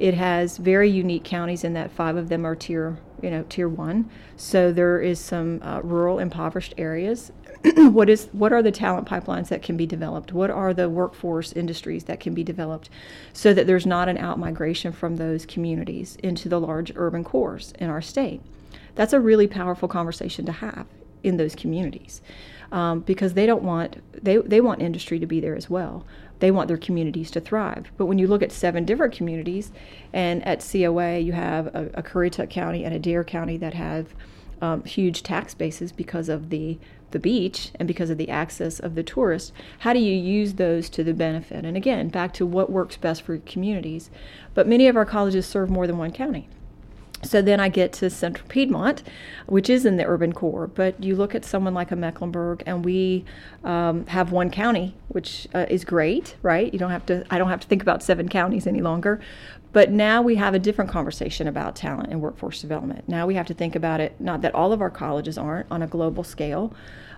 It 0.00 0.14
has 0.14 0.56
very 0.56 0.88
unique 0.88 1.24
counties 1.24 1.62
in 1.62 1.74
that 1.74 1.90
five 1.90 2.16
of 2.16 2.30
them 2.30 2.46
are 2.46 2.56
tier, 2.56 2.96
you 3.22 3.30
know, 3.30 3.44
tier 3.50 3.68
one. 3.68 4.10
So 4.34 4.72
there 4.72 4.98
is 4.98 5.20
some 5.20 5.60
uh, 5.62 5.80
rural, 5.82 6.18
impoverished 6.18 6.72
areas. 6.78 7.30
what 7.76 8.08
is 8.08 8.30
what 8.32 8.50
are 8.50 8.62
the 8.62 8.72
talent 8.72 9.06
pipelines 9.06 9.48
that 9.48 9.62
can 9.62 9.76
be 9.76 9.84
developed? 9.84 10.32
What 10.32 10.50
are 10.50 10.72
the 10.72 10.88
workforce 10.88 11.52
industries 11.52 12.04
that 12.04 12.18
can 12.18 12.32
be 12.32 12.42
developed, 12.42 12.88
so 13.34 13.52
that 13.52 13.66
there's 13.66 13.84
not 13.84 14.08
an 14.08 14.16
out 14.16 14.38
migration 14.38 14.90
from 14.90 15.16
those 15.16 15.44
communities 15.44 16.16
into 16.22 16.48
the 16.48 16.58
large 16.58 16.90
urban 16.96 17.22
cores 17.22 17.74
in 17.78 17.90
our 17.90 18.00
state? 18.00 18.40
That's 18.94 19.12
a 19.12 19.20
really 19.20 19.48
powerful 19.48 19.86
conversation 19.86 20.46
to 20.46 20.52
have 20.52 20.86
in 21.22 21.36
those 21.36 21.54
communities 21.54 22.22
um, 22.72 23.00
because 23.00 23.34
they 23.34 23.44
don't 23.44 23.62
want 23.62 23.98
they, 24.14 24.38
they 24.38 24.62
want 24.62 24.80
industry 24.80 25.18
to 25.18 25.26
be 25.26 25.40
there 25.40 25.56
as 25.56 25.68
well 25.68 26.06
they 26.40 26.50
want 26.50 26.68
their 26.68 26.76
communities 26.76 27.30
to 27.30 27.40
thrive. 27.40 27.90
But 27.96 28.06
when 28.06 28.18
you 28.18 28.26
look 28.26 28.42
at 28.42 28.52
seven 28.52 28.84
different 28.84 29.14
communities, 29.14 29.70
and 30.12 30.44
at 30.46 30.66
COA 30.68 31.18
you 31.18 31.32
have 31.32 31.68
a, 31.68 31.90
a 31.94 32.02
Currituck 32.02 32.50
County 32.50 32.84
and 32.84 32.94
a 32.94 32.98
Dare 32.98 33.24
County 33.24 33.56
that 33.58 33.74
have 33.74 34.14
um, 34.60 34.84
huge 34.84 35.22
tax 35.22 35.54
bases 35.54 35.92
because 35.92 36.28
of 36.28 36.50
the 36.50 36.78
the 37.10 37.18
beach 37.18 37.72
and 37.74 37.88
because 37.88 38.10
of 38.10 38.18
the 38.18 38.28
access 38.28 38.78
of 38.78 38.94
the 38.94 39.02
tourist, 39.02 39.52
how 39.80 39.92
do 39.92 39.98
you 39.98 40.14
use 40.14 40.54
those 40.54 40.88
to 40.90 41.02
the 41.02 41.12
benefit? 41.12 41.64
And 41.64 41.76
again, 41.76 42.08
back 42.08 42.32
to 42.34 42.46
what 42.46 42.70
works 42.70 42.96
best 42.96 43.22
for 43.22 43.38
communities. 43.38 44.10
But 44.54 44.68
many 44.68 44.86
of 44.86 44.96
our 44.96 45.04
colleges 45.04 45.46
serve 45.46 45.70
more 45.70 45.88
than 45.88 45.98
one 45.98 46.12
county. 46.12 46.48
So 47.22 47.42
then 47.42 47.60
I 47.60 47.68
get 47.68 47.92
to 47.94 48.08
Central 48.08 48.48
Piedmont, 48.48 49.02
which 49.46 49.68
is 49.68 49.84
in 49.84 49.96
the 49.96 50.06
urban 50.06 50.32
core. 50.32 50.66
But 50.66 51.02
you 51.02 51.14
look 51.14 51.34
at 51.34 51.44
someone 51.44 51.74
like 51.74 51.90
a 51.90 51.96
Mecklenburg, 51.96 52.62
and 52.66 52.84
we 52.84 53.24
um, 53.62 54.06
have 54.06 54.32
one 54.32 54.50
county, 54.50 54.94
which 55.08 55.46
uh, 55.54 55.66
is 55.68 55.84
great, 55.84 56.36
right? 56.42 56.72
You 56.72 56.78
don't 56.78 56.90
have 56.90 57.04
to. 57.06 57.24
I 57.30 57.38
don't 57.38 57.50
have 57.50 57.60
to 57.60 57.68
think 57.68 57.82
about 57.82 58.02
seven 58.02 58.28
counties 58.28 58.66
any 58.66 58.80
longer. 58.80 59.20
But 59.72 59.92
now 59.92 60.20
we 60.20 60.34
have 60.34 60.54
a 60.54 60.58
different 60.58 60.90
conversation 60.90 61.46
about 61.46 61.76
talent 61.76 62.10
and 62.10 62.20
workforce 62.20 62.60
development. 62.60 63.08
Now 63.08 63.26
we 63.26 63.34
have 63.34 63.46
to 63.46 63.54
think 63.54 63.76
about 63.76 64.00
it. 64.00 64.20
Not 64.20 64.42
that 64.42 64.52
all 64.52 64.72
of 64.72 64.80
our 64.80 64.90
colleges 64.90 65.38
aren't 65.38 65.70
on 65.70 65.82
a 65.82 65.86
global 65.86 66.24
scale, 66.24 66.74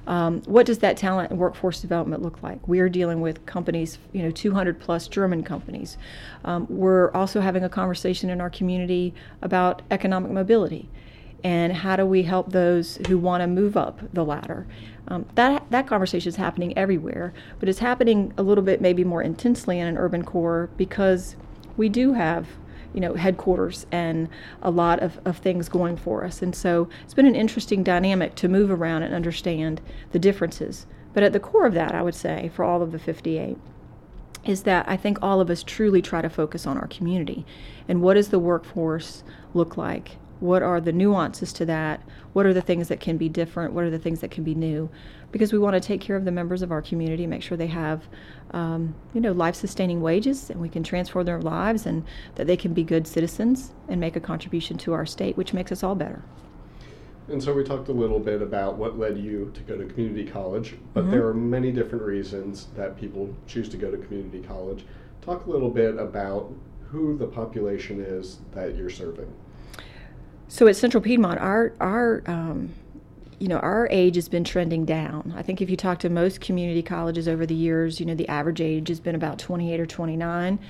um, 0.06 0.42
what 0.46 0.66
does 0.66 0.78
that 0.78 0.96
talent 0.96 1.30
and 1.30 1.38
workforce 1.38 1.80
development 1.80 2.22
look 2.22 2.42
like? 2.42 2.66
We 2.66 2.80
are 2.80 2.88
dealing 2.88 3.20
with 3.20 3.44
companies, 3.46 3.98
you 4.12 4.22
know, 4.22 4.30
200 4.30 4.80
plus 4.80 5.06
German 5.06 5.44
companies. 5.44 5.96
Um, 6.44 6.66
we're 6.68 7.12
also 7.12 7.40
having 7.40 7.62
a 7.62 7.68
conversation 7.68 8.28
in 8.28 8.40
our 8.40 8.50
community 8.50 9.14
about 9.42 9.82
economic 9.92 10.30
mobility? 10.30 10.88
And 11.44 11.72
how 11.72 11.96
do 11.96 12.06
we 12.06 12.22
help 12.22 12.52
those 12.52 12.98
who 13.08 13.18
want 13.18 13.42
to 13.42 13.46
move 13.46 13.76
up 13.76 14.00
the 14.12 14.24
ladder. 14.24 14.66
Um, 15.08 15.26
that 15.34 15.64
that 15.70 15.86
conversation 15.86 16.28
is 16.28 16.36
happening 16.36 16.76
everywhere, 16.78 17.34
but 17.58 17.68
it's 17.68 17.80
happening 17.80 18.32
a 18.38 18.42
little 18.42 18.62
bit 18.62 18.80
maybe 18.80 19.02
more 19.02 19.22
intensely 19.22 19.80
in 19.80 19.86
an 19.88 19.98
urban 19.98 20.24
core 20.24 20.70
because 20.76 21.34
we 21.76 21.88
do 21.88 22.12
have 22.12 22.46
you 22.94 23.00
know 23.00 23.14
headquarters 23.14 23.86
and 23.90 24.28
a 24.62 24.70
lot 24.70 25.00
of, 25.00 25.20
of 25.24 25.38
things 25.38 25.68
going 25.68 25.96
for 25.96 26.24
us. 26.24 26.42
And 26.42 26.54
so 26.54 26.88
it's 27.02 27.14
been 27.14 27.26
an 27.26 27.34
interesting 27.34 27.82
dynamic 27.82 28.34
to 28.36 28.48
move 28.48 28.70
around 28.70 29.02
and 29.02 29.14
understand 29.14 29.80
the 30.12 30.18
differences. 30.18 30.86
But 31.14 31.22
at 31.22 31.32
the 31.32 31.40
core 31.40 31.66
of 31.66 31.74
that 31.74 31.94
i 31.94 32.02
would 32.02 32.14
say 32.14 32.50
for 32.54 32.64
all 32.64 32.80
of 32.80 32.92
the 32.92 32.98
58 32.98 33.58
is 34.44 34.62
that 34.62 34.88
i 34.88 34.96
think 34.96 35.18
all 35.20 35.40
of 35.40 35.50
us 35.50 35.62
truly 35.62 36.00
try 36.00 36.22
to 36.22 36.30
focus 36.30 36.66
on 36.66 36.78
our 36.78 36.86
community 36.86 37.44
and 37.86 38.00
what 38.00 38.16
is 38.16 38.30
the 38.30 38.38
workforce 38.38 39.22
look 39.54 39.76
like 39.76 40.16
what 40.40 40.62
are 40.62 40.80
the 40.80 40.92
nuances 40.92 41.52
to 41.52 41.64
that 41.64 42.02
what 42.32 42.46
are 42.46 42.54
the 42.54 42.62
things 42.62 42.88
that 42.88 43.00
can 43.00 43.16
be 43.16 43.28
different 43.28 43.72
what 43.72 43.84
are 43.84 43.90
the 43.90 43.98
things 43.98 44.20
that 44.20 44.30
can 44.30 44.42
be 44.42 44.54
new 44.54 44.90
because 45.32 45.52
we 45.52 45.58
want 45.58 45.74
to 45.74 45.80
take 45.80 46.00
care 46.00 46.14
of 46.14 46.24
the 46.24 46.30
members 46.30 46.62
of 46.62 46.70
our 46.70 46.82
community, 46.82 47.26
make 47.26 47.42
sure 47.42 47.56
they 47.56 47.66
have, 47.66 48.06
um, 48.52 48.94
you 49.14 49.20
know, 49.20 49.32
life-sustaining 49.32 50.00
wages, 50.00 50.50
and 50.50 50.60
we 50.60 50.68
can 50.68 50.82
transform 50.82 51.24
their 51.24 51.40
lives, 51.40 51.86
and 51.86 52.04
that 52.36 52.46
they 52.46 52.56
can 52.56 52.74
be 52.74 52.84
good 52.84 53.06
citizens 53.06 53.72
and 53.88 53.98
make 53.98 54.14
a 54.14 54.20
contribution 54.20 54.76
to 54.78 54.92
our 54.92 55.06
state, 55.06 55.36
which 55.36 55.54
makes 55.54 55.72
us 55.72 55.82
all 55.82 55.94
better. 55.94 56.22
And 57.28 57.42
so 57.42 57.54
we 57.54 57.64
talked 57.64 57.88
a 57.88 57.92
little 57.92 58.18
bit 58.18 58.42
about 58.42 58.76
what 58.76 58.98
led 58.98 59.16
you 59.16 59.50
to 59.54 59.60
go 59.62 59.76
to 59.76 59.86
community 59.86 60.26
college, 60.26 60.76
but 60.92 61.04
mm-hmm. 61.04 61.12
there 61.12 61.26
are 61.26 61.34
many 61.34 61.72
different 61.72 62.04
reasons 62.04 62.68
that 62.76 63.00
people 63.00 63.34
choose 63.46 63.68
to 63.70 63.76
go 63.78 63.90
to 63.90 63.96
community 63.96 64.42
college. 64.42 64.84
Talk 65.22 65.46
a 65.46 65.50
little 65.50 65.70
bit 65.70 65.96
about 65.96 66.52
who 66.92 67.16
the 67.16 67.26
population 67.26 68.00
is 68.00 68.38
that 68.52 68.76
you're 68.76 68.90
serving. 68.90 69.32
So 70.48 70.66
at 70.68 70.76
Central 70.76 71.02
Piedmont, 71.02 71.40
our 71.40 71.72
our 71.80 72.22
um, 72.26 72.74
you 73.38 73.48
know, 73.48 73.58
our 73.58 73.88
age 73.90 74.14
has 74.14 74.28
been 74.28 74.44
trending 74.44 74.84
down. 74.84 75.34
I 75.36 75.42
think 75.42 75.60
if 75.60 75.68
you 75.68 75.76
talk 75.76 75.98
to 76.00 76.10
most 76.10 76.40
community 76.40 76.82
colleges 76.82 77.26
over 77.26 77.44
the 77.44 77.54
years, 77.54 77.98
you 77.98 78.06
know, 78.06 78.14
the 78.14 78.28
average 78.28 78.60
age 78.60 78.88
has 78.88 79.00
been 79.00 79.16
about 79.16 79.38
28 79.40 79.80
or 79.80 79.86
29. 79.86 80.60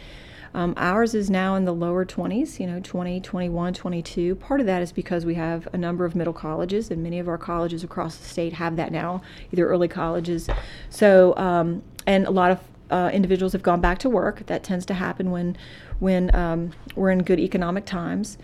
Um, 0.54 0.74
ours 0.76 1.14
is 1.14 1.28
now 1.28 1.54
in 1.56 1.64
the 1.64 1.74
lower 1.74 2.06
20s, 2.06 2.60
you 2.60 2.66
know, 2.66 2.80
20, 2.80 3.20
21, 3.20 3.74
22. 3.74 4.34
Part 4.36 4.60
of 4.60 4.66
that 4.66 4.80
is 4.80 4.92
because 4.92 5.26
we 5.26 5.34
have 5.34 5.68
a 5.74 5.78
number 5.78 6.04
of 6.04 6.14
middle 6.14 6.32
colleges, 6.32 6.90
and 6.90 7.02
many 7.02 7.18
of 7.18 7.28
our 7.28 7.38
colleges 7.38 7.84
across 7.84 8.16
the 8.16 8.24
state 8.24 8.54
have 8.54 8.76
that 8.76 8.92
now, 8.92 9.20
either 9.52 9.66
early 9.66 9.88
colleges. 9.88 10.48
So, 10.88 11.36
um, 11.36 11.82
and 12.06 12.26
a 12.26 12.30
lot 12.30 12.50
of 12.52 12.60
uh, 12.92 13.10
individuals 13.12 13.52
have 13.52 13.62
gone 13.62 13.80
back 13.80 13.98
to 13.98 14.10
work. 14.10 14.46
That 14.46 14.62
tends 14.62 14.86
to 14.86 14.94
happen 14.94 15.30
when, 15.30 15.56
when 15.98 16.34
um, 16.34 16.72
we're 16.94 17.10
in 17.10 17.22
good 17.22 17.40
economic 17.40 17.86
times. 17.86 18.38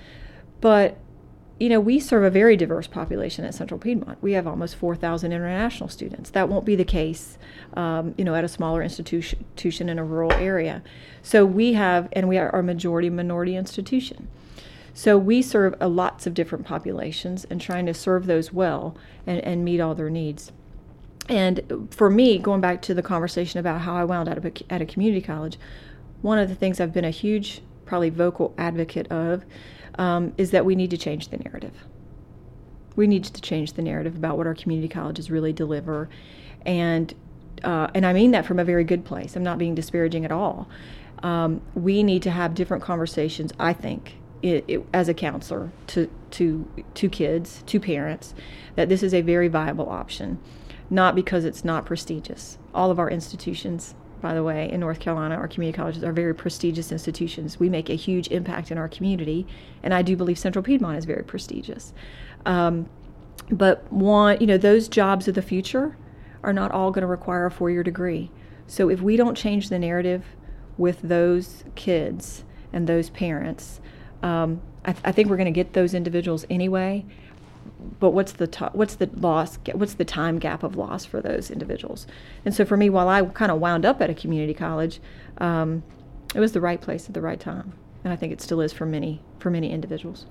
But 0.61 0.99
you 1.61 1.69
know, 1.69 1.81
we 1.81 1.99
serve 1.99 2.23
a 2.23 2.31
very 2.31 2.57
diverse 2.57 2.87
population 2.87 3.45
at 3.45 3.53
Central 3.53 3.81
Piedmont. 3.81 4.23
We 4.23 4.33
have 4.33 4.47
almost 4.47 4.77
4,000 4.77 5.33
international 5.33 5.89
students. 5.89 6.31
That 6.31 6.49
won't 6.49 6.65
be 6.65 6.77
the 6.77 6.85
case, 6.85 7.37
um, 7.75 8.15
you 8.17 8.25
know, 8.25 8.37
at 8.37 8.45
a 8.45 8.49
smaller 8.49 8.81
institution 8.81 9.89
in 9.89 9.99
a 9.99 10.05
rural 10.05 10.33
area. 10.35 10.85
So 11.21 11.45
we 11.45 11.73
have, 11.73 12.09
and 12.13 12.29
we 12.29 12.39
are 12.39 12.55
a 12.55 12.63
majority 12.63 13.11
minority 13.11 13.57
institution. 13.57 14.29
So 14.95 15.19
we 15.19 15.43
serve 15.43 15.75
a 15.81 15.89
lots 15.89 16.27
of 16.27 16.35
different 16.35 16.65
populations 16.65 17.45
and 17.45 17.61
trying 17.61 17.87
to 17.87 17.95
serve 17.95 18.27
those 18.27 18.53
well 18.53 18.97
and, 19.27 19.41
and 19.41 19.65
meet 19.65 19.81
all 19.81 19.97
their 19.97 20.11
needs. 20.11 20.53
And 21.29 21.89
for 21.91 22.09
me, 22.09 22.39
going 22.39 22.61
back 22.61 22.81
to 22.83 22.95
the 22.95 23.03
conversation 23.03 23.61
about 23.61 23.83
how 23.83 23.95
I 23.95 24.05
wound 24.05 24.29
up 24.29 24.45
at 24.71 24.83
a 24.83 24.87
community 24.87 25.21
college, 25.21 25.59
one 26.23 26.39
of 26.39 26.49
the 26.49 26.55
things 26.55 26.81
I've 26.81 26.93
been 26.93 27.05
a 27.05 27.11
huge, 27.11 27.61
probably 27.85 28.11
vocal 28.11 28.55
advocate 28.57 29.11
of 29.13 29.45
um, 29.99 30.33
is 30.39 30.53
that 30.53 30.65
we 30.65 30.75
need 30.75 30.91
to 30.91 30.99
change 30.99 31.29
the 31.29 31.37
narrative. 31.37 31.85
We 32.97 33.07
need 33.07 33.25
to 33.25 33.41
change 33.41 33.75
the 33.75 33.83
narrative 33.83 34.17
about 34.17 34.39
what 34.39 34.47
our 34.47 34.55
community 34.55 34.89
colleges 34.89 35.31
really 35.31 35.53
deliver, 35.53 36.09
and 36.67 37.15
uh, 37.63 37.89
and 37.95 38.05
I 38.05 38.13
mean 38.13 38.33
that 38.33 38.45
from 38.45 38.59
a 38.59 38.65
very 38.65 38.85
good 38.85 39.05
place. 39.05 39.37
I'm 39.37 39.45
not 39.45 39.59
being 39.59 39.75
disparaging 39.75 40.25
at 40.25 40.33
all. 40.33 40.69
Um, 41.23 41.61
we 41.75 42.03
need 42.03 42.23
to 42.23 42.31
have 42.31 42.55
different 42.55 42.83
conversations. 42.83 43.53
I 43.59 43.73
think 43.73 44.18
it, 44.43 44.65
it, 44.69 44.87
as 44.93 45.09
a 45.09 45.15
counselor 45.15 45.71
to 45.89 46.11
to 46.33 46.69
to 46.95 47.09
kids, 47.09 47.63
to 47.67 47.81
parents, 47.81 48.35
that 48.77 48.89
this 48.89 49.03
is 49.03 49.15
a 49.15 49.21
very 49.21 49.49
viable 49.49 49.89
option, 49.89 50.39
not 50.91 51.15
because 51.15 51.45
it's 51.45 51.65
not 51.65 51.85
prestigious. 51.85 52.59
All 52.75 52.91
of 52.91 52.99
our 52.99 53.11
institutions 53.11 53.95
by 54.21 54.35
the 54.35 54.43
way, 54.43 54.71
in 54.71 54.81
North 54.81 54.99
Carolina, 55.01 55.37
our 55.37 55.49
community 55.49 55.77
colleges 55.77 56.03
are 56.03 56.13
very 56.13 56.35
prestigious 56.35 56.91
institutions. 56.91 57.61
We 57.61 57.69
make 57.69 57.89
a 57.89 57.95
huge 57.95 58.29
impact 58.29 58.71
in 58.71 58.79
our 58.79 58.89
community, 58.89 59.47
and 59.83 59.95
I 59.95 60.03
do 60.03 60.17
believe 60.17 60.39
Central 60.39 60.63
Piedmont 60.63 60.99
is 60.99 61.05
very 61.05 61.23
prestigious. 61.23 61.93
Um, 62.45 62.89
but 63.51 63.91
one, 63.93 64.41
you 64.41 64.47
know, 64.47 64.59
those 64.59 64.89
jobs 64.89 65.29
of 65.29 65.35
the 65.35 65.43
future 65.43 65.97
are 66.43 66.53
not 66.53 66.73
all 66.73 66.91
going 66.91 67.03
to 67.03 67.09
require 67.09 67.47
a 67.47 67.51
four-year 67.51 67.83
degree. 67.83 68.31
So 68.67 68.91
if 68.91 69.01
we 69.01 69.17
don't 69.17 69.37
change 69.37 69.69
the 69.69 69.79
narrative 69.79 70.25
with 70.77 71.01
those 71.03 71.65
kids 71.75 72.45
and 72.73 72.87
those 72.87 73.11
parents, 73.11 73.81
um, 74.23 74.61
I, 74.85 74.93
th- 74.93 75.05
I 75.05 75.13
think 75.13 75.29
we're 75.29 75.37
going 75.37 75.47
to 75.47 75.51
get 75.53 75.73
those 75.73 75.95
individuals 75.95 76.45
anyway 76.49 77.05
but 78.01 78.11
what's 78.11 78.33
the 78.33 78.47
to- 78.47 78.71
what's 78.73 78.97
the 78.97 79.09
loss 79.15 79.59
what's 79.73 79.95
the 79.95 80.05
time 80.05 80.39
gap 80.39 80.63
of 80.63 80.77
loss 80.77 81.05
for 81.05 81.21
those 81.21 81.51
individuals? 81.51 82.07
And 82.45 82.55
so 82.55 82.65
for 82.65 82.77
me 82.77 82.91
while 82.91 83.09
i 83.09 83.23
kind 83.23 83.51
of 83.51 83.61
wound 83.61 83.85
up 83.85 84.01
at 84.01 84.11
a 84.11 84.15
community 84.15 84.55
college 84.55 85.01
um, 85.39 85.83
it 86.35 86.41
was 86.41 86.53
the 86.53 86.61
right 86.61 86.81
place 86.81 87.07
at 87.09 87.15
the 87.15 87.21
right 87.21 87.41
time 87.41 87.73
and 88.05 88.13
i 88.13 88.17
think 88.17 88.33
it 88.33 88.41
still 88.41 88.61
is 88.61 88.73
for 88.73 88.87
many 88.87 89.21
for 89.39 89.51
many 89.51 89.71
individuals. 89.71 90.27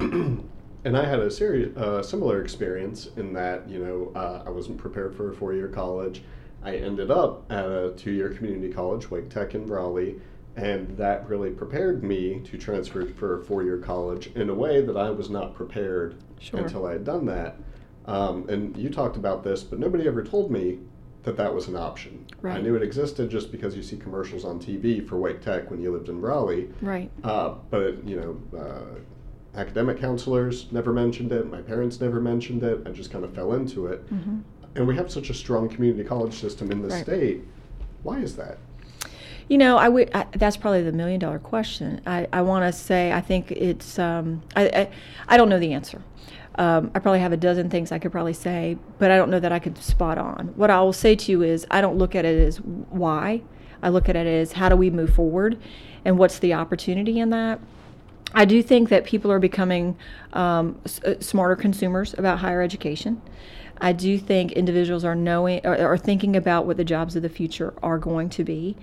And 0.84 0.96
i 0.96 1.04
had 1.04 1.18
a 1.18 1.76
uh, 1.76 2.02
similar 2.02 2.40
experience 2.40 3.08
in 3.16 3.32
that 3.32 3.68
you 3.68 3.80
know 3.80 4.12
uh, 4.18 4.44
i 4.46 4.48
wasn't 4.48 4.78
prepared 4.78 5.14
for 5.14 5.32
a 5.32 5.34
four-year 5.34 5.68
college. 5.68 6.22
I 6.62 6.76
ended 6.76 7.10
up 7.10 7.50
at 7.50 7.66
a 7.66 7.94
two-year 7.96 8.30
community 8.30 8.72
college 8.72 9.10
wake 9.10 9.28
tech 9.28 9.54
in 9.54 9.66
raleigh 9.66 10.20
and 10.58 10.96
that 10.96 11.28
really 11.28 11.50
prepared 11.50 12.02
me 12.02 12.40
to 12.40 12.58
transfer 12.58 13.06
for 13.06 13.40
a 13.40 13.44
four-year 13.44 13.78
college 13.78 14.26
in 14.34 14.50
a 14.50 14.54
way 14.54 14.80
that 14.80 14.96
I 14.96 15.10
was 15.10 15.30
not 15.30 15.54
prepared 15.54 16.16
sure. 16.40 16.60
until 16.60 16.84
I 16.84 16.92
had 16.92 17.04
done 17.04 17.26
that. 17.26 17.56
Um, 18.06 18.48
and 18.48 18.76
you 18.76 18.90
talked 18.90 19.16
about 19.16 19.44
this, 19.44 19.62
but 19.62 19.78
nobody 19.78 20.08
ever 20.08 20.24
told 20.24 20.50
me 20.50 20.78
that 21.22 21.36
that 21.36 21.54
was 21.54 21.68
an 21.68 21.76
option. 21.76 22.26
Right. 22.42 22.56
I 22.56 22.60
knew 22.60 22.74
it 22.74 22.82
existed 22.82 23.30
just 23.30 23.52
because 23.52 23.76
you 23.76 23.82
see 23.84 23.96
commercials 23.96 24.44
on 24.44 24.58
TV 24.58 25.06
for 25.06 25.16
Wake 25.16 25.42
Tech 25.42 25.70
when 25.70 25.80
you 25.80 25.92
lived 25.92 26.08
in 26.08 26.20
Raleigh. 26.20 26.70
Right. 26.80 27.10
Uh, 27.22 27.54
but 27.70 28.04
you 28.04 28.16
know, 28.52 28.58
uh, 28.58 29.58
academic 29.58 30.00
counselors 30.00 30.72
never 30.72 30.92
mentioned 30.92 31.30
it. 31.30 31.48
My 31.48 31.60
parents 31.60 32.00
never 32.00 32.20
mentioned 32.20 32.64
it. 32.64 32.82
I 32.84 32.90
just 32.90 33.12
kind 33.12 33.24
of 33.24 33.32
fell 33.32 33.52
into 33.52 33.86
it. 33.86 34.04
Mm-hmm. 34.12 34.38
And 34.74 34.86
we 34.88 34.96
have 34.96 35.10
such 35.10 35.30
a 35.30 35.34
strong 35.34 35.68
community 35.68 36.02
college 36.02 36.34
system 36.34 36.72
in 36.72 36.82
the 36.82 36.88
Right. 36.88 37.04
state. 37.04 37.44
Why 38.02 38.18
is 38.18 38.34
that? 38.36 38.58
You 39.48 39.56
know, 39.58 39.78
I 39.78 39.88
would. 39.88 40.10
I, 40.14 40.26
that's 40.32 40.56
probably 40.56 40.82
the 40.82 40.92
million 40.92 41.18
dollar 41.18 41.38
question. 41.38 42.00
I, 42.06 42.28
I 42.32 42.42
want 42.42 42.64
to 42.72 42.78
say 42.78 43.12
I 43.12 43.20
think 43.20 43.50
it's. 43.50 43.98
Um, 43.98 44.42
I, 44.54 44.66
I 44.66 44.90
I 45.26 45.36
don't 45.36 45.48
know 45.48 45.58
the 45.58 45.72
answer. 45.72 46.02
Um, 46.56 46.90
I 46.94 46.98
probably 46.98 47.20
have 47.20 47.32
a 47.32 47.36
dozen 47.36 47.70
things 47.70 47.92
I 47.92 47.98
could 47.98 48.10
probably 48.10 48.32
say, 48.32 48.76
but 48.98 49.10
I 49.10 49.16
don't 49.16 49.30
know 49.30 49.38
that 49.40 49.52
I 49.52 49.58
could 49.60 49.78
spot 49.78 50.18
on. 50.18 50.48
What 50.56 50.70
I 50.70 50.80
will 50.80 50.92
say 50.92 51.14
to 51.14 51.32
you 51.32 51.42
is, 51.42 51.64
I 51.70 51.80
don't 51.80 51.96
look 51.96 52.14
at 52.16 52.24
it 52.24 52.42
as 52.42 52.56
why. 52.58 53.42
I 53.80 53.90
look 53.90 54.08
at 54.08 54.16
it 54.16 54.26
as 54.26 54.52
how 54.52 54.68
do 54.68 54.74
we 54.76 54.90
move 54.90 55.14
forward, 55.14 55.56
and 56.04 56.18
what's 56.18 56.40
the 56.40 56.52
opportunity 56.54 57.20
in 57.20 57.30
that. 57.30 57.60
I 58.34 58.44
do 58.44 58.62
think 58.62 58.88
that 58.90 59.04
people 59.04 59.30
are 59.32 59.38
becoming 59.38 59.96
um, 60.34 60.78
s- 60.84 61.00
uh, 61.04 61.14
smarter 61.20 61.56
consumers 61.56 62.12
about 62.18 62.40
higher 62.40 62.60
education. 62.60 63.22
I 63.80 63.92
do 63.92 64.18
think 64.18 64.52
individuals 64.52 65.04
are 65.04 65.14
knowing 65.14 65.64
are 65.64 65.96
thinking 65.96 66.34
about 66.36 66.66
what 66.66 66.76
the 66.76 66.84
jobs 66.84 67.14
of 67.16 67.22
the 67.22 67.28
future 67.28 67.72
are 67.82 67.98
going 67.98 68.28
to 68.30 68.44
be. 68.44 68.76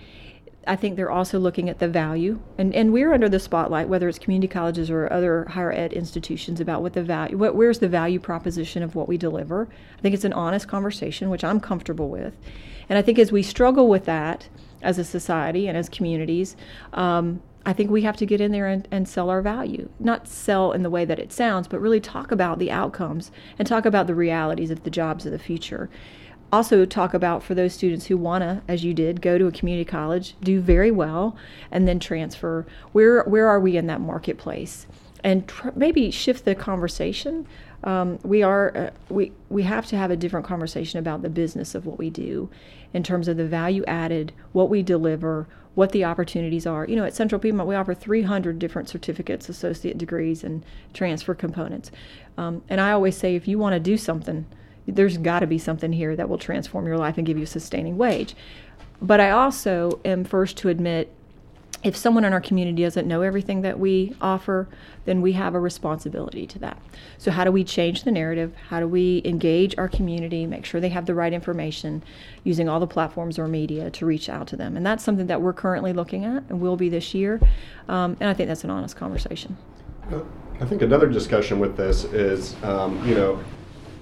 I 0.67 0.75
think 0.75 0.95
they're 0.95 1.11
also 1.11 1.37
looking 1.37 1.69
at 1.69 1.79
the 1.79 1.87
value, 1.87 2.39
and, 2.57 2.73
and 2.73 2.91
we're 2.91 3.13
under 3.13 3.29
the 3.29 3.39
spotlight, 3.39 3.87
whether 3.87 4.09
it's 4.09 4.17
community 4.17 4.47
colleges 4.47 4.89
or 4.89 5.11
other 5.11 5.45
higher 5.45 5.71
ed 5.71 5.93
institutions, 5.93 6.59
about 6.59 6.81
what 6.81 6.93
the 6.93 7.03
value, 7.03 7.37
what, 7.37 7.55
where's 7.55 7.79
the 7.79 7.87
value 7.87 8.19
proposition 8.19 8.81
of 8.81 8.95
what 8.95 9.07
we 9.07 9.17
deliver. 9.17 9.67
I 9.97 10.01
think 10.01 10.15
it's 10.15 10.23
an 10.23 10.33
honest 10.33 10.67
conversation, 10.67 11.29
which 11.29 11.43
I'm 11.43 11.59
comfortable 11.59 12.09
with, 12.09 12.35
and 12.89 12.97
I 12.97 13.01
think 13.01 13.19
as 13.19 13.31
we 13.31 13.43
struggle 13.43 13.87
with 13.87 14.05
that 14.05 14.49
as 14.81 14.97
a 14.97 15.03
society 15.03 15.67
and 15.67 15.77
as 15.77 15.87
communities, 15.89 16.55
um, 16.93 17.41
I 17.65 17.73
think 17.73 17.89
we 17.89 18.03
have 18.03 18.17
to 18.17 18.25
get 18.27 18.41
in 18.41 18.51
there 18.51 18.67
and, 18.67 18.87
and 18.91 19.07
sell 19.07 19.29
our 19.29 19.41
value. 19.41 19.89
Not 19.99 20.27
sell 20.27 20.71
in 20.71 20.83
the 20.83 20.89
way 20.89 21.03
that 21.03 21.17
it 21.17 21.33
sounds, 21.33 21.67
but 21.67 21.81
really 21.81 21.99
talk 21.99 22.31
about 22.31 22.59
the 22.59 22.69
outcomes 22.69 23.31
and 23.57 23.67
talk 23.67 23.87
about 23.87 24.05
the 24.05 24.13
realities 24.13 24.69
of 24.69 24.83
the 24.83 24.91
jobs 24.91 25.25
of 25.25 25.31
the 25.31 25.39
future 25.39 25.89
also 26.55 26.85
talk 26.85 27.13
about 27.13 27.43
for 27.43 27.53
those 27.53 27.73
students 27.73 28.07
who 28.07 28.17
want 28.17 28.41
to 28.41 28.61
as 28.67 28.83
you 28.83 28.93
did 28.93 29.21
go 29.21 29.37
to 29.37 29.45
a 29.47 29.51
community 29.51 29.85
college 29.85 30.35
do 30.41 30.61
very 30.61 30.91
well 30.91 31.35
and 31.69 31.87
then 31.87 31.99
transfer. 31.99 32.65
Where 32.93 33.23
where 33.23 33.47
are 33.47 33.59
we 33.59 33.77
in 33.77 33.87
that 33.87 34.01
marketplace? 34.01 34.87
And 35.23 35.47
tr- 35.47 35.69
maybe 35.75 36.11
shift 36.11 36.45
the 36.45 36.55
conversation. 36.55 37.45
Um, 37.83 38.19
we 38.23 38.41
are 38.41 38.75
uh, 38.75 38.89
we 39.09 39.33
we 39.49 39.63
have 39.63 39.85
to 39.87 39.97
have 39.97 40.11
a 40.11 40.15
different 40.15 40.45
conversation 40.45 40.97
about 40.97 41.21
the 41.21 41.29
business 41.29 41.75
of 41.75 41.85
what 41.85 41.97
we 41.97 42.09
do 42.09 42.49
in 42.93 43.03
terms 43.03 43.27
of 43.27 43.37
the 43.37 43.45
value 43.45 43.83
added 43.85 44.31
what 44.53 44.69
we 44.69 44.81
deliver 44.81 45.47
what 45.73 45.91
the 45.91 46.05
opportunities 46.05 46.65
are. 46.65 46.85
You 46.85 46.95
know 46.95 47.03
at 47.03 47.13
central 47.13 47.39
piedmont 47.39 47.67
we 47.67 47.75
offer 47.75 47.93
300 47.93 48.57
different 48.59 48.87
certificates 48.87 49.49
associate 49.49 49.97
degrees 49.97 50.43
and 50.43 50.63
transfer 50.93 51.35
components. 51.35 51.91
Um, 52.37 52.63
and 52.69 52.81
i 52.81 52.91
always 52.91 53.17
say 53.17 53.35
if 53.35 53.47
you 53.47 53.57
want 53.57 53.73
to 53.73 53.79
do 53.79 53.97
something 53.97 54.45
there's 54.87 55.17
got 55.17 55.39
to 55.39 55.47
be 55.47 55.57
something 55.57 55.93
here 55.93 56.15
that 56.15 56.29
will 56.29 56.37
transform 56.37 56.85
your 56.85 56.97
life 56.97 57.17
and 57.17 57.25
give 57.25 57.37
you 57.37 57.43
a 57.43 57.47
sustaining 57.47 57.97
wage. 57.97 58.35
But 59.01 59.19
I 59.19 59.31
also 59.31 59.99
am 60.05 60.23
first 60.23 60.57
to 60.57 60.69
admit 60.69 61.11
if 61.85 61.95
someone 61.95 62.25
in 62.25 62.33
our 62.33 62.41
community 62.41 62.81
doesn't 62.81 63.07
know 63.07 63.21
everything 63.21 63.61
that 63.61 63.79
we 63.79 64.15
offer, 64.19 64.67
then 65.05 65.21
we 65.21 65.33
have 65.33 65.53
a 65.53 65.59
responsibility 65.59 66.47
to 66.47 66.57
that. 66.57 66.81
So, 67.19 67.29
how 67.29 67.43
do 67.43 67.51
we 67.51 67.63
change 67.63 68.03
the 68.03 68.11
narrative? 68.11 68.55
How 68.69 68.79
do 68.79 68.87
we 68.87 69.21
engage 69.23 69.77
our 69.77 69.87
community, 69.87 70.47
make 70.47 70.65
sure 70.65 70.81
they 70.81 70.89
have 70.89 71.05
the 71.05 71.13
right 71.13 71.31
information, 71.31 72.03
using 72.43 72.67
all 72.67 72.79
the 72.79 72.87
platforms 72.87 73.37
or 73.37 73.47
media 73.47 73.91
to 73.91 74.05
reach 74.05 74.29
out 74.29 74.47
to 74.47 74.55
them? 74.55 74.75
And 74.75 74.83
that's 74.83 75.03
something 75.03 75.27
that 75.27 75.41
we're 75.41 75.53
currently 75.53 75.93
looking 75.93 76.25
at 76.25 76.43
and 76.49 76.59
will 76.59 76.75
be 76.75 76.89
this 76.89 77.13
year. 77.13 77.39
Um, 77.87 78.17
and 78.19 78.29
I 78.29 78.33
think 78.33 78.47
that's 78.47 78.63
an 78.63 78.71
honest 78.71 78.95
conversation. 78.95 79.55
I 80.59 80.65
think 80.65 80.81
another 80.81 81.07
discussion 81.07 81.59
with 81.59 81.77
this 81.77 82.05
is, 82.05 82.55
um, 82.63 83.05
you 83.07 83.13
know, 83.13 83.43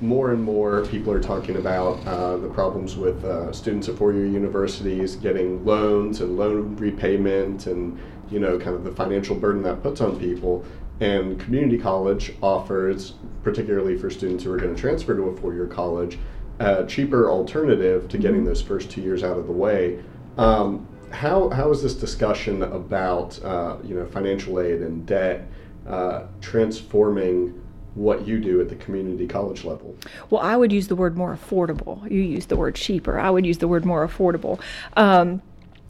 more 0.03 0.31
and 0.31 0.43
more 0.43 0.85
people 0.87 1.13
are 1.13 1.21
talking 1.21 1.55
about 1.55 2.05
uh, 2.05 2.37
the 2.37 2.49
problems 2.49 2.97
with 2.97 3.23
uh, 3.23 3.51
students 3.53 3.87
at 3.87 3.97
four-year 3.97 4.25
universities 4.25 5.15
getting 5.15 5.63
loans 5.65 6.19
and 6.19 6.37
loan 6.37 6.75
repayment 6.75 7.67
and 7.67 7.97
you 8.29 8.39
know 8.39 8.59
kind 8.59 8.75
of 8.75 8.83
the 8.83 8.91
financial 8.91 9.35
burden 9.35 9.63
that 9.63 9.81
puts 9.81 10.01
on 10.01 10.19
people. 10.19 10.65
And 10.99 11.39
community 11.39 11.77
college 11.77 12.33
offers 12.41 13.13
particularly 13.43 13.97
for 13.97 14.09
students 14.09 14.43
who 14.43 14.51
are 14.51 14.57
going 14.57 14.75
to 14.75 14.79
transfer 14.79 15.15
to 15.15 15.23
a 15.23 15.37
four-year 15.37 15.67
college 15.67 16.19
a 16.59 16.85
cheaper 16.85 17.31
alternative 17.31 18.07
to 18.09 18.17
getting 18.17 18.43
those 18.43 18.61
first 18.61 18.91
two 18.91 19.01
years 19.01 19.23
out 19.23 19.37
of 19.37 19.47
the 19.47 19.53
way. 19.53 20.03
Um, 20.37 20.87
how, 21.11 21.49
how 21.49 21.71
is 21.71 21.81
this 21.81 21.93
discussion 21.93 22.63
about 22.63 23.43
uh, 23.43 23.77
you 23.83 23.95
know 23.95 24.05
financial 24.05 24.59
aid 24.59 24.81
and 24.81 25.05
debt 25.05 25.47
uh, 25.87 26.25
transforming 26.41 27.62
what 27.95 28.27
you 28.27 28.39
do 28.39 28.59
at 28.59 28.69
the 28.69 28.75
community 28.75 29.27
college 29.27 29.63
level. 29.63 29.95
Well, 30.29 30.41
I 30.41 30.55
would 30.55 30.71
use 30.71 30.87
the 30.87 30.95
word 30.95 31.15
more 31.15 31.35
affordable. 31.35 32.09
You 32.09 32.21
use 32.21 32.47
the 32.47 32.55
word 32.55 32.75
cheaper. 32.75 33.19
I 33.19 33.29
would 33.29 33.45
use 33.45 33.59
the 33.59 33.67
word 33.67 33.85
more 33.85 34.07
affordable. 34.07 34.59
Um, 34.97 35.41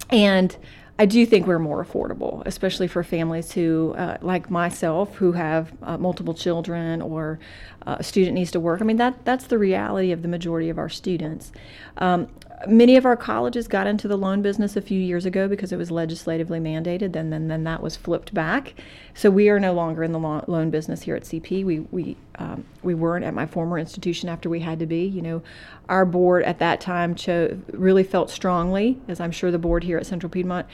and 0.09 0.55
I 0.99 1.07
do 1.07 1.25
think 1.25 1.47
we're 1.47 1.59
more 1.59 1.83
affordable, 1.83 2.43
especially 2.45 2.87
for 2.87 3.03
families 3.03 3.51
who, 3.51 3.95
uh, 3.97 4.17
like 4.21 4.51
myself, 4.51 5.15
who 5.15 5.31
have 5.31 5.73
uh, 5.81 5.97
multiple 5.97 6.35
children 6.35 7.01
or 7.01 7.39
uh, 7.87 7.95
a 7.99 8.03
student 8.03 8.35
needs 8.35 8.51
to 8.51 8.59
work. 8.59 8.79
I 8.79 8.83
mean, 8.83 8.97
that 8.97 9.25
that's 9.25 9.47
the 9.47 9.57
reality 9.57 10.11
of 10.11 10.21
the 10.21 10.27
majority 10.27 10.69
of 10.69 10.77
our 10.77 10.89
students. 10.89 11.51
Um, 11.97 12.27
many 12.67 12.95
of 12.95 13.05
our 13.05 13.17
colleges 13.17 13.67
got 13.67 13.87
into 13.87 14.07
the 14.07 14.17
loan 14.17 14.41
business 14.41 14.75
a 14.75 14.81
few 14.81 14.99
years 14.99 15.25
ago 15.25 15.47
because 15.47 15.71
it 15.71 15.77
was 15.77 15.91
legislatively 15.91 16.59
mandated. 16.59 17.13
Then, 17.13 17.29
then, 17.29 17.47
then 17.47 17.63
that 17.63 17.81
was 17.81 17.95
flipped 17.95 18.33
back. 18.33 18.73
So 19.13 19.29
we 19.29 19.49
are 19.49 19.59
no 19.59 19.73
longer 19.73 20.03
in 20.03 20.11
the 20.11 20.19
lo- 20.19 20.43
loan 20.47 20.69
business 20.69 21.03
here 21.03 21.15
at 21.15 21.23
CP. 21.23 21.63
We 21.63 21.79
we 21.79 22.17
um, 22.35 22.65
we 22.81 22.93
weren't 22.93 23.25
at 23.25 23.33
my 23.33 23.45
former 23.45 23.77
institution 23.77 24.29
after 24.29 24.49
we 24.49 24.61
had 24.61 24.79
to 24.79 24.85
be. 24.85 25.05
You 25.05 25.21
know, 25.21 25.43
our 25.89 26.05
board 26.05 26.43
at 26.43 26.59
that 26.59 26.81
time 26.81 27.15
cho- 27.15 27.59
really 27.71 28.03
felt 28.03 28.29
strongly, 28.29 28.99
as 29.07 29.19
I'm 29.19 29.31
sure 29.31 29.51
the 29.51 29.59
board 29.59 29.83
here 29.83 29.97
at 29.97 30.05
Central 30.05 30.29
Piedmont, 30.29 30.67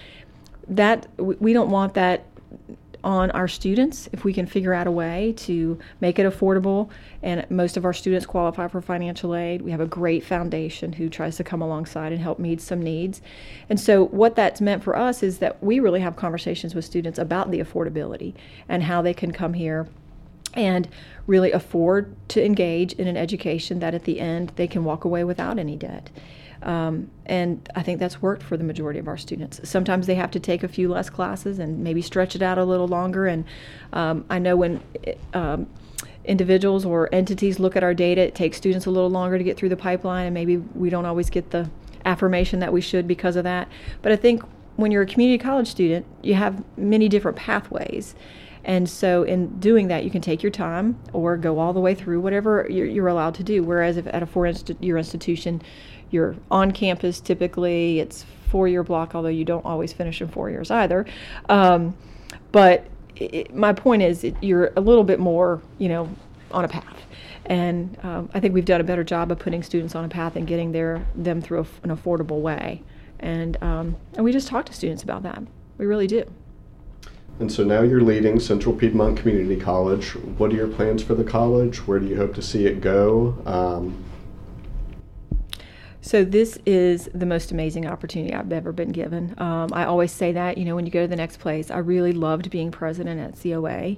that 0.68 1.08
we 1.18 1.36
we 1.36 1.54
don't 1.54 1.72
want 1.72 1.94
that 1.96 2.26
on 3.04 3.32
our 3.32 3.48
students 3.48 4.10
if 4.12 4.24
we 4.24 4.34
can 4.34 4.46
figure 4.46 4.74
out 4.74 4.88
a 4.88 4.92
way 4.92 5.34
to 5.38 5.80
make 6.02 6.20
it 6.20 6.26
affordable. 6.26 6.90
And 7.24 7.50
most 7.50 7.78
of 7.78 7.86
our 7.86 7.94
students 7.94 8.26
qualify 8.26 8.68
for 8.68 8.82
financial 8.82 9.36
aid. 9.36 9.62
We 9.62 9.72
have 9.72 9.82
a 9.82 9.86
great 9.86 10.24
foundation 10.24 10.94
who 10.94 11.10
tries 11.10 11.38
to 11.38 11.44
come 11.44 11.62
alongside 11.62 12.12
and 12.12 12.22
help 12.22 12.40
meet 12.40 12.62
some 12.62 12.82
needs. 12.82 13.22
And 13.70 13.80
so 13.80 14.06
what 14.06 14.36
that's 14.36 14.62
meant 14.62 14.84
for 14.84 14.98
us 14.98 15.24
is 15.24 15.40
that 15.40 15.62
we 15.64 15.80
really 15.80 16.02
have 16.02 16.16
conversations 16.16 16.76
with 16.76 16.86
students 16.86 17.20
about 17.20 17.52
the 17.52 17.60
affordability 17.60 18.34
and 18.68 18.84
how 18.84 19.02
they 19.02 19.14
can 19.14 19.32
come 19.32 19.54
here 19.54 19.88
and 20.54 20.88
really 21.28 21.52
afford 21.52 22.16
to 22.30 22.44
engage 22.44 22.94
in 22.94 23.08
an 23.08 23.16
education 23.16 23.80
that 23.80 23.94
at 23.94 24.06
the 24.06 24.20
end 24.20 24.52
they 24.56 24.68
can 24.68 24.84
walk 24.84 25.06
away 25.06 25.24
without 25.24 25.60
any 25.60 25.76
debt 25.76 26.10
um, 26.64 27.10
and 27.26 27.70
I 27.76 27.84
think 27.84 28.00
that's 28.00 28.22
worked 28.22 28.44
for 28.44 28.58
the 28.58 28.64
majority 28.64 29.00
of 29.00 29.08
our 29.08 29.18
students. 29.18 29.60
Sometimes 29.64 30.08
they 30.08 30.16
have 30.16 30.32
to 30.32 30.40
take 30.40 30.64
a 30.64 30.68
few 30.68 30.90
less 30.90 31.10
classes 31.10 31.60
and 31.60 31.84
maybe 31.84 32.02
stretch 32.02 32.36
it 32.36 32.42
out 32.42 32.58
a 32.58 32.66
little 32.66 32.88
longer. 32.88 33.28
And 33.28 33.46
um, 33.94 34.26
I 34.30 34.40
know 34.40 34.58
when 34.58 34.82
um, 35.34 35.68
individuals 36.26 36.86
or 36.86 37.10
entities 37.14 37.60
look 37.60 37.76
at 37.76 37.84
our 37.84 37.94
data, 37.94 38.22
it 38.22 38.36
takes 38.36 38.58
students 38.58 38.86
a 38.86 38.92
little 38.92 39.10
longer 39.10 39.38
to 39.38 39.44
get 39.44 39.58
through 39.58 39.70
the 39.70 39.78
pipeline, 39.78 40.26
and 40.26 40.34
maybe 40.34 40.58
we 40.58 40.90
don't 40.90 41.06
always 41.06 41.30
get 41.30 41.52
the 41.52 41.70
affirmation 42.06 42.60
that 42.60 42.74
we 42.74 42.82
should 42.82 43.08
because 43.08 43.36
of 43.36 43.44
that. 43.44 43.68
But 44.02 44.12
I 44.12 44.16
think 44.16 44.44
when 44.76 44.92
you're 44.92 45.04
a 45.04 45.08
community 45.08 45.38
college 45.42 45.68
student, 45.68 46.06
you 46.22 46.36
have 46.36 46.64
many 46.78 47.10
different 47.10 47.38
pathways. 47.38 48.16
And 48.70 48.88
so, 48.88 49.24
in 49.24 49.60
doing 49.60 49.88
that, 49.88 50.04
you 50.04 50.12
can 50.12 50.22
take 50.22 50.44
your 50.44 50.52
time 50.52 51.00
or 51.12 51.38
go 51.38 51.58
all 51.58 51.74
the 51.74 51.80
way 51.80 51.96
through 51.96 52.20
whatever 52.20 52.68
you're, 52.70 52.86
you're 52.86 53.08
allowed 53.08 53.34
to 53.36 53.44
do. 53.44 53.64
Whereas, 53.64 53.98
if 53.98 54.06
at 54.06 54.22
a 54.22 54.28
four 54.28 54.46
year 54.80 54.96
institution, 54.96 55.64
you're 56.12 56.36
on 56.52 56.70
campus 56.70 57.20
typically, 57.20 58.00
it's 58.00 58.28
four 58.52 58.68
year 58.68 58.84
block, 58.84 59.16
although 59.16 59.28
you 59.28 59.44
don't 59.44 59.66
always 59.66 59.92
finish 59.92 60.22
in 60.22 60.28
four 60.28 60.52
years 60.52 60.70
either. 60.70 61.08
Um, 61.50 61.98
but 62.52 62.86
it, 63.16 63.56
my 63.56 63.74
point 63.74 64.04
is, 64.04 64.24
it, 64.24 64.36
you're 64.40 64.72
a 64.76 64.82
little 64.82 65.04
bit 65.04 65.20
more, 65.20 65.64
you 65.80 65.90
know, 65.90 66.08
on 66.52 66.64
a 66.64 66.68
path. 66.68 67.08
And 67.48 67.98
um, 68.04 68.30
I 68.36 68.40
think 68.40 68.54
we've 68.54 68.66
done 68.66 68.82
a 68.82 68.84
better 68.84 69.04
job 69.04 69.32
of 69.32 69.40
putting 69.40 69.64
students 69.64 69.96
on 69.96 70.06
a 70.06 70.10
path 70.10 70.36
and 70.36 70.46
getting 70.46 70.74
their, 70.74 71.04
them 71.16 71.42
through 71.42 71.62
a, 71.62 71.88
an 71.88 71.98
affordable 71.98 72.42
way. 72.42 72.84
And, 73.20 73.58
um, 73.64 73.96
and 74.14 74.24
we 74.24 74.32
just 74.32 74.48
talk 74.48 74.68
to 74.68 74.74
students 74.74 75.02
about 75.02 75.24
that. 75.24 75.42
We 75.80 75.88
really 75.88 76.06
do. 76.06 76.32
And 77.40 77.52
so 77.52 77.64
now 77.64 77.82
you're 77.82 78.02
leading 78.02 78.40
Central 78.40 78.76
Piedmont 78.76 79.18
Community 79.18 79.56
College. 79.56 80.16
What 80.38 80.52
are 80.52 80.56
your 80.56 80.68
plans 80.68 81.02
for 81.02 81.16
the 81.16 81.24
college? 81.24 81.88
Where 81.88 81.98
do 82.00 82.06
you 82.06 82.18
hope 82.18 82.36
to 82.36 82.42
see 82.42 82.66
it 82.66 82.82
go? 82.82 83.42
Um, 83.46 84.04
So 86.02 86.24
this 86.24 86.58
is 86.66 87.10
the 87.14 87.26
most 87.26 87.52
amazing 87.52 87.86
opportunity 87.86 88.34
I've 88.34 88.52
ever 88.52 88.72
been 88.72 88.92
given. 88.92 89.36
Um, 89.38 89.70
I 89.74 89.86
always 89.86 90.12
say 90.12 90.32
that, 90.32 90.58
you 90.58 90.66
know, 90.66 90.76
when 90.76 90.86
you 90.86 90.92
go 90.92 91.02
to 91.02 91.08
the 91.08 91.16
next 91.16 91.38
place, 91.38 91.70
I 91.70 91.78
really 91.78 92.14
loved 92.14 92.50
being 92.50 92.72
president 92.72 93.20
at 93.20 93.40
COA, 93.40 93.98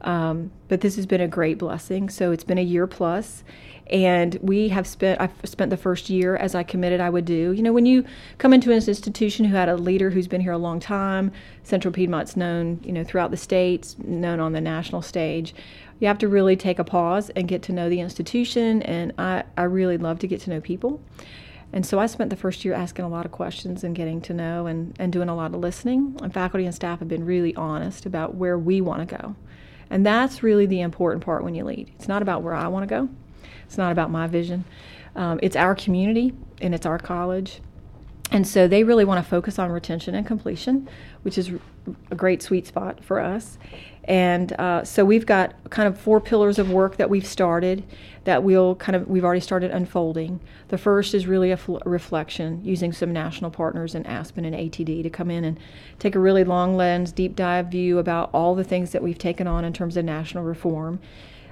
um, 0.00 0.50
but 0.68 0.80
this 0.80 0.96
has 0.96 1.06
been 1.06 1.20
a 1.20 1.28
great 1.28 1.58
blessing. 1.58 2.08
So 2.08 2.32
it's 2.32 2.42
been 2.42 2.58
a 2.58 2.62
year 2.62 2.86
plus, 2.86 3.44
and 3.92 4.36
we 4.42 4.68
have 4.70 4.86
spent. 4.86 5.20
I've 5.20 5.32
spent 5.44 5.70
the 5.70 5.76
first 5.76 6.10
year 6.10 6.36
as 6.36 6.54
I 6.54 6.64
committed 6.64 7.00
I 7.00 7.10
would 7.10 7.24
do. 7.24 7.52
You 7.52 7.62
know, 7.62 7.72
when 7.72 7.86
you 7.86 8.04
come 8.38 8.52
into 8.52 8.70
an 8.70 8.76
institution 8.76 9.44
who 9.44 9.54
had 9.54 9.68
a 9.68 9.76
leader 9.76 10.10
who's 10.10 10.26
been 10.26 10.40
here 10.40 10.52
a 10.52 10.58
long 10.58 10.80
time, 10.80 11.30
Central 11.62 11.92
Piedmont's 11.92 12.36
known, 12.36 12.80
you 12.82 12.92
know, 12.92 13.04
throughout 13.04 13.30
the 13.30 13.36
states, 13.36 13.96
known 13.98 14.40
on 14.40 14.52
the 14.52 14.60
national 14.60 15.02
stage 15.02 15.54
you 16.02 16.08
have 16.08 16.18
to 16.18 16.26
really 16.26 16.56
take 16.56 16.80
a 16.80 16.84
pause 16.84 17.30
and 17.30 17.46
get 17.46 17.62
to 17.62 17.72
know 17.72 17.88
the 17.88 18.00
institution. 18.00 18.82
And 18.82 19.12
I, 19.18 19.44
I 19.56 19.62
really 19.62 19.98
love 19.98 20.18
to 20.18 20.26
get 20.26 20.40
to 20.40 20.50
know 20.50 20.60
people. 20.60 21.00
And 21.72 21.86
so 21.86 22.00
I 22.00 22.06
spent 22.06 22.28
the 22.28 22.36
first 22.36 22.64
year 22.64 22.74
asking 22.74 23.04
a 23.04 23.08
lot 23.08 23.24
of 23.24 23.30
questions 23.30 23.84
and 23.84 23.94
getting 23.94 24.20
to 24.22 24.34
know 24.34 24.66
and, 24.66 24.96
and 24.98 25.12
doing 25.12 25.28
a 25.28 25.36
lot 25.36 25.54
of 25.54 25.60
listening. 25.60 26.18
And 26.20 26.34
faculty 26.34 26.66
and 26.66 26.74
staff 26.74 26.98
have 26.98 27.06
been 27.06 27.24
really 27.24 27.54
honest 27.54 28.04
about 28.04 28.34
where 28.34 28.58
we 28.58 28.80
want 28.80 29.08
to 29.08 29.16
go. 29.16 29.36
And 29.90 30.04
that's 30.04 30.42
really 30.42 30.66
the 30.66 30.80
important 30.80 31.24
part 31.24 31.44
when 31.44 31.54
you 31.54 31.62
lead. 31.64 31.92
It's 31.94 32.08
not 32.08 32.20
about 32.20 32.42
where 32.42 32.54
I 32.54 32.66
want 32.66 32.82
to 32.82 32.92
go, 32.92 33.08
it's 33.72 33.78
not 33.78 33.90
about 33.90 34.10
my 34.10 34.26
vision. 34.26 34.66
Um, 35.16 35.40
it's 35.42 35.56
our 35.56 35.74
community 35.74 36.34
and 36.60 36.74
it's 36.74 36.84
our 36.84 36.98
college. 36.98 37.62
And 38.30 38.46
so 38.46 38.68
they 38.68 38.84
really 38.84 39.06
want 39.06 39.24
to 39.24 39.28
focus 39.28 39.58
on 39.58 39.72
retention 39.72 40.14
and 40.14 40.26
completion, 40.26 40.90
which 41.22 41.38
is 41.38 41.50
a 42.10 42.14
great 42.14 42.42
sweet 42.42 42.66
spot 42.66 43.02
for 43.02 43.18
us. 43.18 43.56
And 44.04 44.52
uh, 44.60 44.84
so 44.84 45.06
we've 45.06 45.24
got 45.24 45.54
kind 45.70 45.88
of 45.88 45.98
four 45.98 46.20
pillars 46.20 46.58
of 46.58 46.70
work 46.70 46.96
that 46.98 47.08
we've 47.08 47.26
started 47.26 47.82
that 48.24 48.42
we'll 48.42 48.74
kind 48.74 48.94
of 48.94 49.08
we've 49.08 49.24
already 49.24 49.40
started 49.40 49.70
unfolding. 49.70 50.40
The 50.68 50.76
first 50.76 51.14
is 51.14 51.26
really 51.26 51.50
a 51.50 51.56
fl- 51.56 51.78
reflection 51.86 52.62
using 52.62 52.92
some 52.92 53.10
national 53.10 53.52
partners 53.52 53.94
in 53.94 54.04
Aspen 54.04 54.44
and 54.44 54.54
ATD 54.54 55.02
to 55.02 55.08
come 55.08 55.30
in 55.30 55.44
and 55.44 55.58
take 55.98 56.14
a 56.14 56.18
really 56.18 56.44
long 56.44 56.76
lens, 56.76 57.10
deep 57.10 57.36
dive 57.36 57.68
view 57.68 57.98
about 57.98 58.28
all 58.34 58.54
the 58.54 58.64
things 58.64 58.90
that 58.90 59.02
we've 59.02 59.16
taken 59.16 59.46
on 59.46 59.64
in 59.64 59.72
terms 59.72 59.96
of 59.96 60.04
national 60.04 60.44
reform. 60.44 61.00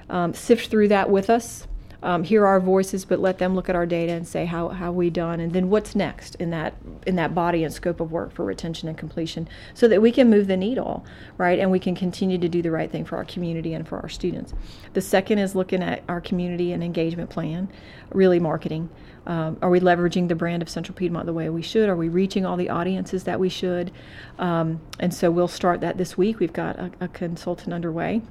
Um, 0.07 0.35
sift 0.35 0.69
through 0.69 0.89
that 0.89 1.09
with 1.09 1.27
us 1.27 1.67
um, 2.03 2.23
hear 2.23 2.45
our 2.45 2.59
voices, 2.59 3.05
but 3.05 3.19
let 3.19 3.37
them 3.37 3.55
look 3.55 3.69
at 3.69 3.75
our 3.75 3.85
data 3.85 4.11
and 4.11 4.27
say 4.27 4.45
how 4.45 4.69
how 4.69 4.91
we 4.91 5.09
done, 5.09 5.39
and 5.39 5.53
then 5.53 5.69
what's 5.69 5.95
next 5.95 6.35
in 6.35 6.49
that 6.49 6.73
in 7.05 7.15
that 7.15 7.35
body 7.35 7.63
and 7.63 7.73
scope 7.73 7.99
of 7.99 8.11
work 8.11 8.31
for 8.31 8.45
retention 8.45 8.87
and 8.89 8.97
completion, 8.97 9.47
so 9.73 9.87
that 9.87 10.01
we 10.01 10.11
can 10.11 10.29
move 10.29 10.47
the 10.47 10.57
needle, 10.57 11.05
right, 11.37 11.59
and 11.59 11.71
we 11.71 11.79
can 11.79 11.95
continue 11.95 12.37
to 12.37 12.49
do 12.49 12.61
the 12.61 12.71
right 12.71 12.91
thing 12.91 13.05
for 13.05 13.17
our 13.17 13.25
community 13.25 13.73
and 13.73 13.87
for 13.87 13.99
our 13.99 14.09
students. 14.09 14.53
The 14.93 15.01
second 15.01 15.39
is 15.39 15.55
looking 15.55 15.83
at 15.83 16.03
our 16.07 16.21
community 16.21 16.71
and 16.71 16.83
engagement 16.83 17.29
plan, 17.29 17.69
really 18.11 18.39
marketing. 18.39 18.89
Um, 19.27 19.59
are 19.61 19.69
we 19.69 19.79
leveraging 19.79 20.29
the 20.29 20.35
brand 20.35 20.63
of 20.63 20.69
Central 20.69 20.95
Piedmont 20.95 21.27
the 21.27 21.33
way 21.33 21.47
we 21.49 21.61
should? 21.61 21.89
Are 21.89 21.95
we 21.95 22.09
reaching 22.09 22.43
all 22.43 22.57
the 22.57 22.69
audiences 22.69 23.25
that 23.25 23.39
we 23.39 23.49
should? 23.49 23.91
Um, 24.39 24.81
and 24.99 25.13
so 25.13 25.29
we'll 25.29 25.47
start 25.47 25.79
that 25.81 25.99
this 25.99 26.17
week. 26.17 26.39
We've 26.39 26.51
got 26.51 26.79
a, 26.79 26.91
a 26.99 27.07
consultant 27.07 27.71
underway. 27.71 28.23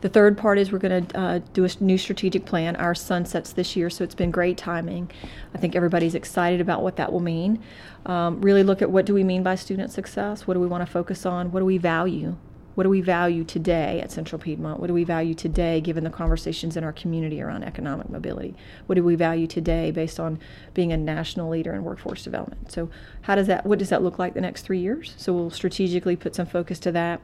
The 0.00 0.08
third 0.08 0.36
part 0.36 0.58
is 0.58 0.72
we're 0.72 0.78
going 0.78 1.06
to 1.06 1.18
uh, 1.18 1.40
do 1.52 1.64
a 1.64 1.68
new 1.80 1.98
strategic 1.98 2.44
plan. 2.44 2.76
Our 2.76 2.94
sunsets 2.94 3.52
this 3.52 3.76
year, 3.76 3.90
so 3.90 4.04
it's 4.04 4.14
been 4.14 4.30
great 4.30 4.56
timing. 4.56 5.10
I 5.54 5.58
think 5.58 5.74
everybody's 5.74 6.14
excited 6.14 6.60
about 6.60 6.82
what 6.82 6.96
that 6.96 7.12
will 7.12 7.20
mean. 7.20 7.62
Um, 8.04 8.40
really 8.40 8.62
look 8.62 8.82
at 8.82 8.90
what 8.90 9.06
do 9.06 9.14
we 9.14 9.24
mean 9.24 9.42
by 9.42 9.54
student 9.54 9.90
success? 9.90 10.46
What 10.46 10.54
do 10.54 10.60
we 10.60 10.66
want 10.66 10.86
to 10.86 10.90
focus 10.90 11.26
on? 11.26 11.52
What 11.52 11.60
do 11.60 11.66
we 11.66 11.78
value? 11.78 12.36
What 12.76 12.84
do 12.84 12.90
we 12.90 13.00
value 13.00 13.42
today 13.42 14.02
at 14.02 14.12
Central 14.12 14.38
Piedmont? 14.38 14.80
What 14.80 14.88
do 14.88 14.92
we 14.92 15.02
value 15.02 15.32
today 15.32 15.80
given 15.80 16.04
the 16.04 16.10
conversations 16.10 16.76
in 16.76 16.84
our 16.84 16.92
community 16.92 17.40
around 17.40 17.64
economic 17.64 18.10
mobility? 18.10 18.54
What 18.84 18.96
do 18.96 19.02
we 19.02 19.14
value 19.14 19.46
today 19.46 19.90
based 19.90 20.20
on 20.20 20.38
being 20.74 20.92
a 20.92 20.96
national 20.98 21.48
leader 21.48 21.72
in 21.72 21.84
workforce 21.84 22.22
development? 22.22 22.70
So 22.70 22.90
how 23.22 23.34
does 23.34 23.46
that 23.46 23.64
what 23.64 23.78
does 23.78 23.88
that 23.88 24.02
look 24.02 24.18
like 24.18 24.34
the 24.34 24.42
next 24.42 24.62
3 24.62 24.78
years? 24.78 25.14
So 25.16 25.32
we'll 25.32 25.50
strategically 25.50 26.16
put 26.16 26.34
some 26.34 26.46
focus 26.46 26.78
to 26.80 26.92
that. 26.92 27.22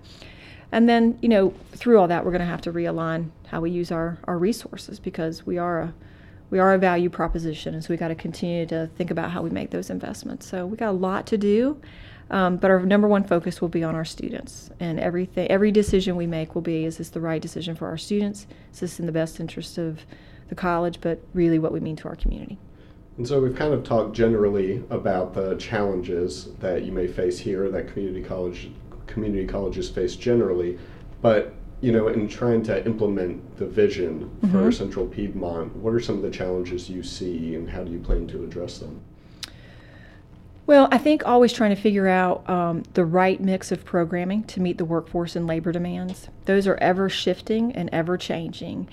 And 0.72 0.88
then, 0.88 1.18
you 1.20 1.28
know, 1.28 1.54
through 1.72 1.98
all 1.98 2.08
that, 2.08 2.24
we're 2.24 2.30
going 2.30 2.40
to 2.40 2.46
have 2.46 2.62
to 2.62 2.72
realign 2.72 3.30
how 3.48 3.60
we 3.60 3.70
use 3.70 3.92
our, 3.92 4.18
our 4.24 4.38
resources 4.38 4.98
because 4.98 5.46
we 5.46 5.58
are 5.58 5.80
a 5.82 5.94
we 6.48 6.58
are 6.58 6.74
a 6.74 6.78
value 6.78 7.08
proposition, 7.08 7.72
and 7.72 7.82
so 7.82 7.88
we 7.88 7.96
got 7.96 8.08
to 8.08 8.14
continue 8.14 8.66
to 8.66 8.90
think 8.98 9.10
about 9.10 9.30
how 9.30 9.40
we 9.40 9.48
make 9.48 9.70
those 9.70 9.88
investments. 9.88 10.46
So 10.46 10.66
we 10.66 10.76
got 10.76 10.90
a 10.90 10.92
lot 10.92 11.26
to 11.28 11.38
do, 11.38 11.80
um, 12.30 12.58
but 12.58 12.70
our 12.70 12.80
number 12.80 13.08
one 13.08 13.24
focus 13.24 13.62
will 13.62 13.70
be 13.70 13.82
on 13.82 13.94
our 13.94 14.04
students, 14.04 14.68
and 14.78 15.00
everything 15.00 15.50
every 15.50 15.72
decision 15.72 16.14
we 16.14 16.26
make 16.26 16.54
will 16.54 16.60
be: 16.60 16.84
is 16.84 16.98
this 16.98 17.08
the 17.08 17.22
right 17.22 17.40
decision 17.40 17.74
for 17.74 17.88
our 17.88 17.96
students? 17.96 18.46
Is 18.70 18.80
this 18.80 19.00
in 19.00 19.06
the 19.06 19.12
best 19.12 19.40
interest 19.40 19.78
of 19.78 20.04
the 20.50 20.54
college? 20.54 21.00
But 21.00 21.20
really, 21.32 21.58
what 21.58 21.72
we 21.72 21.80
mean 21.80 21.96
to 21.96 22.08
our 22.08 22.16
community. 22.16 22.58
And 23.16 23.26
so 23.26 23.40
we've 23.40 23.56
kind 23.56 23.72
of 23.72 23.82
talked 23.82 24.14
generally 24.14 24.84
about 24.90 25.32
the 25.32 25.56
challenges 25.56 26.48
that 26.60 26.82
you 26.82 26.92
may 26.92 27.06
face 27.06 27.38
here 27.38 27.70
that 27.70 27.88
community 27.88 28.22
college 28.22 28.70
community 29.06 29.46
colleges 29.46 29.88
face 29.88 30.16
generally, 30.16 30.78
but 31.20 31.54
you 31.82 31.90
know, 31.90 32.06
in 32.06 32.28
trying 32.28 32.62
to 32.62 32.86
implement 32.86 33.56
the 33.58 33.66
vision 33.66 34.30
mm-hmm. 34.40 34.52
for 34.52 34.70
Central 34.70 35.06
Piedmont, 35.06 35.74
what 35.76 35.92
are 35.92 36.00
some 36.00 36.14
of 36.14 36.22
the 36.22 36.30
challenges 36.30 36.88
you 36.88 37.02
see, 37.02 37.56
and 37.56 37.68
how 37.68 37.82
do 37.82 37.90
you 37.90 37.98
plan 37.98 38.28
to 38.28 38.44
address 38.44 38.78
them? 38.78 39.00
Well, 40.64 40.88
I 40.92 40.98
think 40.98 41.26
always 41.26 41.52
trying 41.52 41.74
to 41.74 41.80
figure 41.80 42.06
out 42.06 42.48
um, 42.48 42.84
the 42.94 43.04
right 43.04 43.40
mix 43.40 43.72
of 43.72 43.84
programming 43.84 44.44
to 44.44 44.60
meet 44.60 44.78
the 44.78 44.84
workforce 44.84 45.34
and 45.34 45.44
labor 45.46 45.72
demands. 45.72 46.28
Those 46.44 46.68
are 46.68 46.76
ever 46.76 47.08
shifting 47.08 47.72
and 47.72 47.90
ever 47.92 48.16
changing, 48.16 48.88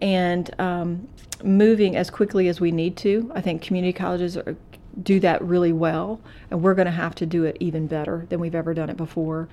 and 0.00 0.50
um, 0.60 1.08
moving 1.44 1.96
as 1.96 2.10
quickly 2.10 2.48
as 2.48 2.60
we 2.60 2.72
need 2.72 2.96
to. 2.98 3.30
I 3.36 3.40
think 3.40 3.62
community 3.62 3.92
colleges 3.92 4.36
are, 4.36 4.56
do 5.02 5.20
that 5.20 5.42
really 5.42 5.72
well, 5.72 6.20
and 6.50 6.62
we're 6.62 6.74
going 6.74 6.86
to 6.86 6.92
have 6.92 7.14
to 7.16 7.26
do 7.26 7.44
it 7.44 7.56
even 7.60 7.86
better 7.86 8.26
than 8.28 8.40
we've 8.40 8.54
ever 8.54 8.74
done 8.74 8.90
it 8.90 8.96
before. 8.96 9.48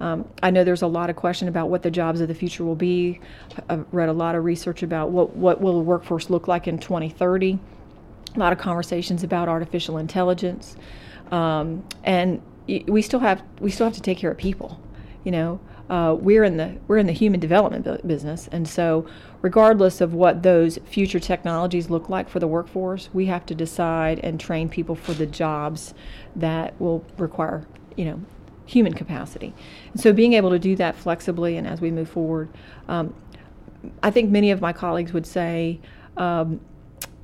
Um, 0.00 0.26
I 0.42 0.50
know 0.50 0.64
there's 0.64 0.82
a 0.82 0.86
lot 0.86 1.10
of 1.10 1.16
question 1.16 1.46
about 1.46 1.68
what 1.68 1.82
the 1.82 1.90
jobs 1.90 2.20
of 2.20 2.28
the 2.28 2.34
future 2.34 2.64
will 2.64 2.74
be. 2.74 3.20
I've 3.68 3.84
read 3.92 4.08
a 4.08 4.12
lot 4.12 4.34
of 4.34 4.44
research 4.44 4.82
about 4.82 5.10
what 5.10 5.36
what 5.36 5.60
will 5.60 5.74
the 5.74 5.84
workforce 5.84 6.30
look 6.30 6.48
like 6.48 6.66
in 6.66 6.78
2030. 6.78 7.58
A 8.34 8.38
lot 8.38 8.52
of 8.52 8.58
conversations 8.58 9.22
about 9.22 9.48
artificial 9.48 9.98
intelligence, 9.98 10.76
um, 11.30 11.84
and 12.04 12.40
we 12.66 13.02
still 13.02 13.20
have 13.20 13.42
we 13.60 13.70
still 13.70 13.86
have 13.86 13.94
to 13.94 14.00
take 14.00 14.18
care 14.18 14.30
of 14.30 14.38
people. 14.38 14.80
You 15.24 15.32
know, 15.32 15.60
uh, 15.90 16.14
we're 16.14 16.44
in 16.44 16.56
the 16.56 16.78
we're 16.86 16.98
in 16.98 17.06
the 17.06 17.12
human 17.12 17.40
development 17.40 18.06
business, 18.06 18.48
and 18.52 18.68
so 18.68 19.04
regardless 19.42 20.00
of 20.00 20.14
what 20.14 20.44
those 20.44 20.78
future 20.84 21.18
technologies 21.18 21.90
look 21.90 22.08
like 22.08 22.28
for 22.28 22.38
the 22.38 22.46
workforce, 22.46 23.10
we 23.12 23.26
have 23.26 23.44
to 23.46 23.56
decide 23.56 24.20
and 24.20 24.38
train 24.38 24.68
people 24.68 24.94
for 24.94 25.12
the 25.14 25.26
jobs 25.26 25.92
that 26.36 26.80
will 26.80 27.04
require 27.18 27.66
you 27.96 28.04
know 28.04 28.20
human 28.66 28.94
capacity. 28.94 29.52
And 29.92 30.00
so 30.00 30.12
being 30.12 30.34
able 30.34 30.50
to 30.50 30.60
do 30.60 30.76
that 30.76 30.94
flexibly 30.94 31.56
and 31.56 31.66
as 31.66 31.80
we 31.80 31.90
move 31.90 32.08
forward, 32.08 32.48
um, 32.86 33.12
I 34.00 34.12
think 34.12 34.30
many 34.30 34.52
of 34.52 34.60
my 34.60 34.72
colleagues 34.72 35.12
would 35.12 35.26
say 35.26 35.80
um, 36.16 36.60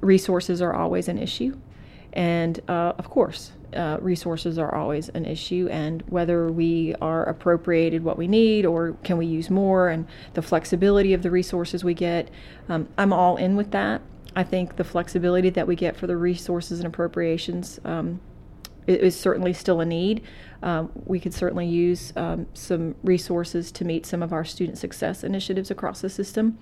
resources 0.01 0.61
are 0.61 0.75
always 0.75 1.07
an 1.07 1.19
issue, 1.19 1.57
and 2.13 2.59
uh, 2.69 2.95
of 2.99 3.11
course 3.11 3.53
uh, 3.75 3.99
resources 4.01 4.59
are 4.59 4.75
always 4.75 5.09
an 5.11 5.25
issue, 5.25 5.69
and 5.71 6.03
whether 6.09 6.51
we 6.51 6.95
are 7.01 7.25
appropriated 7.25 8.05
what 8.05 8.19
we 8.19 8.29
need 8.29 8.65
or 8.67 8.93
can 9.05 9.17
we 9.17 9.27
use 9.27 9.51
more, 9.51 9.89
and 9.89 10.07
the 10.35 10.43
flexibility 10.43 11.13
of 11.15 11.23
the 11.23 11.31
resources 11.31 11.85
we 11.85 11.95
get. 11.95 12.31
Um, 12.69 12.89
I'm 12.99 13.13
all 13.13 13.37
in 13.37 13.57
with 13.57 13.71
that. 13.73 14.03
I 14.35 14.45
think 14.45 14.77
the 14.77 14.85
flexibility 14.85 15.51
that 15.51 15.67
we 15.67 15.77
get 15.77 15.97
for 15.97 16.07
the 16.07 16.17
resources 16.17 16.81
and 16.81 16.87
appropriations 16.87 17.81
um, 17.85 18.21
is 18.87 19.19
certainly 19.19 19.53
still 19.53 19.81
a 19.81 19.87
need. 19.87 20.23
Um, 20.63 20.91
we 21.07 21.19
could 21.21 21.35
certainly 21.35 21.67
use 21.67 22.13
um, 22.17 22.47
some 22.55 22.95
resources 23.03 23.73
to 23.73 23.85
meet 23.85 24.07
some 24.07 24.23
of 24.23 24.33
our 24.33 24.45
student 24.45 24.79
success 24.79 25.25
initiatives 25.25 25.71
across 25.71 26.01
the 26.01 26.11
system. 26.11 26.59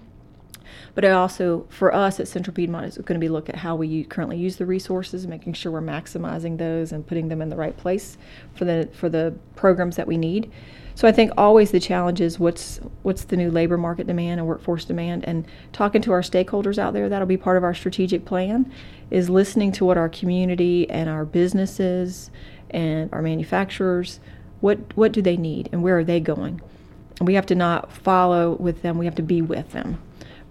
But 0.94 1.05
also, 1.05 1.66
for 1.68 1.94
us 1.94 2.20
at 2.20 2.29
Central 2.29 2.55
Piedmont, 2.55 2.87
is 2.87 2.96
going 2.98 3.18
to 3.18 3.24
be 3.24 3.29
look 3.29 3.48
at 3.48 3.57
how 3.57 3.77
we 3.77 4.05
currently 4.05 4.38
use 4.38 4.57
the 4.57 4.66
resources, 4.66 5.27
making 5.27 5.55
sure 5.55 5.72
we're 5.72 5.81
maximizing 5.81 6.59
those 6.59 6.92
and 6.92 7.07
putting 7.07 7.29
them 7.29 7.42
in 7.42 7.48
the 7.48 7.57
right 7.57 7.77
place 7.77 8.16
for 8.55 8.64
the 8.64 8.88
for 8.92 9.09
the 9.09 9.35
programs 9.57 9.96
that 9.96 10.07
we 10.07 10.16
need. 10.16 10.50
So 10.96 11.09
I 11.09 11.12
think 11.12 11.33
always 11.37 11.72
the 11.72 11.81
challenge 11.81 12.20
is 12.20 12.38
what's 12.38 12.81
what's 13.03 13.24
the 13.24 13.37
new 13.37 13.50
labor 13.50 13.77
market 13.77 14.07
demand 14.07 14.40
and 14.40 14.46
workforce 14.46 14.85
demand, 14.85 15.24
and 15.24 15.46
talking 15.72 16.03
to 16.03 16.12
our 16.12 16.22
stakeholders 16.22 16.79
out 16.79 16.92
there. 16.92 17.09
That'll 17.09 17.27
be 17.27 17.37
part 17.37 17.57
of 17.57 17.64
our 17.64 17.74
strategic 17.74 18.24
plan. 18.24 18.72
Is 19.11 19.29
listening 19.29 19.72
to 19.72 19.85
what 19.85 19.98
our 19.98 20.09
community 20.09 20.88
and 20.88 21.09
our 21.09 21.24
businesses 21.24 22.31
and 22.70 23.12
our 23.12 23.22
manufacturers 23.22 24.20
what 24.64 24.79
what 24.96 25.12
do 25.12 25.20
they 25.20 25.37
need 25.37 25.68
and 25.72 25.83
where 25.83 25.98
are 25.98 26.05
they 26.05 26.18
going. 26.18 26.59
And 27.18 27.27
we 27.27 27.35
have 27.35 27.44
to 27.46 27.55
not 27.55 27.92
follow 27.92 28.55
with 28.55 28.81
them. 28.81 28.96
We 28.96 29.05
have 29.05 29.14
to 29.16 29.22
be 29.22 29.42
with 29.42 29.72
them 29.72 29.98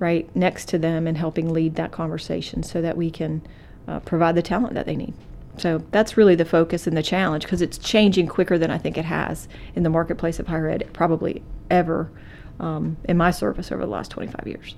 right 0.03 0.35
next 0.35 0.67
to 0.67 0.77
them 0.77 1.07
and 1.07 1.17
helping 1.17 1.53
lead 1.53 1.75
that 1.75 1.91
conversation 1.91 2.61
so 2.61 2.81
that 2.81 2.97
we 2.97 3.09
can 3.09 3.41
uh, 3.87 4.01
provide 4.01 4.35
the 4.35 4.41
talent 4.41 4.73
that 4.73 4.85
they 4.85 4.97
need. 4.97 5.13
So 5.57 5.81
that's 5.91 6.17
really 6.17 6.35
the 6.35 6.45
focus 6.45 6.87
and 6.87 6.97
the 6.97 7.03
challenge 7.03 7.43
because 7.43 7.61
it's 7.61 7.77
changing 7.77 8.27
quicker 8.27 8.57
than 8.57 8.69
I 8.69 8.77
think 8.77 8.97
it 8.97 9.05
has 9.05 9.47
in 9.75 9.83
the 9.83 9.89
marketplace 9.89 10.39
of 10.39 10.47
higher 10.47 10.67
ed, 10.67 10.89
probably 10.91 11.41
ever 11.69 12.11
um, 12.59 12.97
in 13.05 13.15
my 13.17 13.31
service 13.31 13.71
over 13.71 13.83
the 13.83 13.91
last 13.91 14.11
25 14.11 14.45
years. 14.45 14.75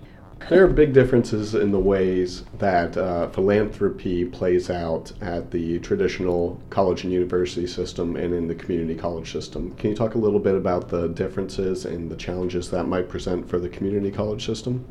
there 0.50 0.64
are 0.64 0.68
big 0.68 0.94
differences 0.94 1.56
in 1.56 1.72
the 1.72 1.80
ways 1.80 2.44
that 2.60 2.96
uh, 2.98 3.30
philanthropy 3.30 4.26
plays 4.26 4.70
out 4.70 5.12
at 5.22 5.50
the 5.50 5.80
traditional 5.80 6.62
college 6.70 7.04
and 7.04 7.12
university 7.12 7.66
system 7.66 8.16
and 8.16 8.34
in 8.34 8.48
the 8.48 8.56
community 8.56 8.94
college 8.94 9.32
system. 9.32 9.74
Can 9.78 9.90
you 9.90 9.96
talk 9.96 10.14
a 10.14 10.20
little 10.20 10.40
bit 10.40 10.56
about 10.56 10.90
the 10.90 11.08
differences 11.08 11.86
and 11.86 12.12
the 12.12 12.18
challenges 12.18 12.70
that 12.70 12.84
might 12.84 13.10
present 13.10 13.50
for 13.50 13.60
the 13.60 13.70
community 13.70 14.12
college 14.12 14.46
system? 14.46 14.86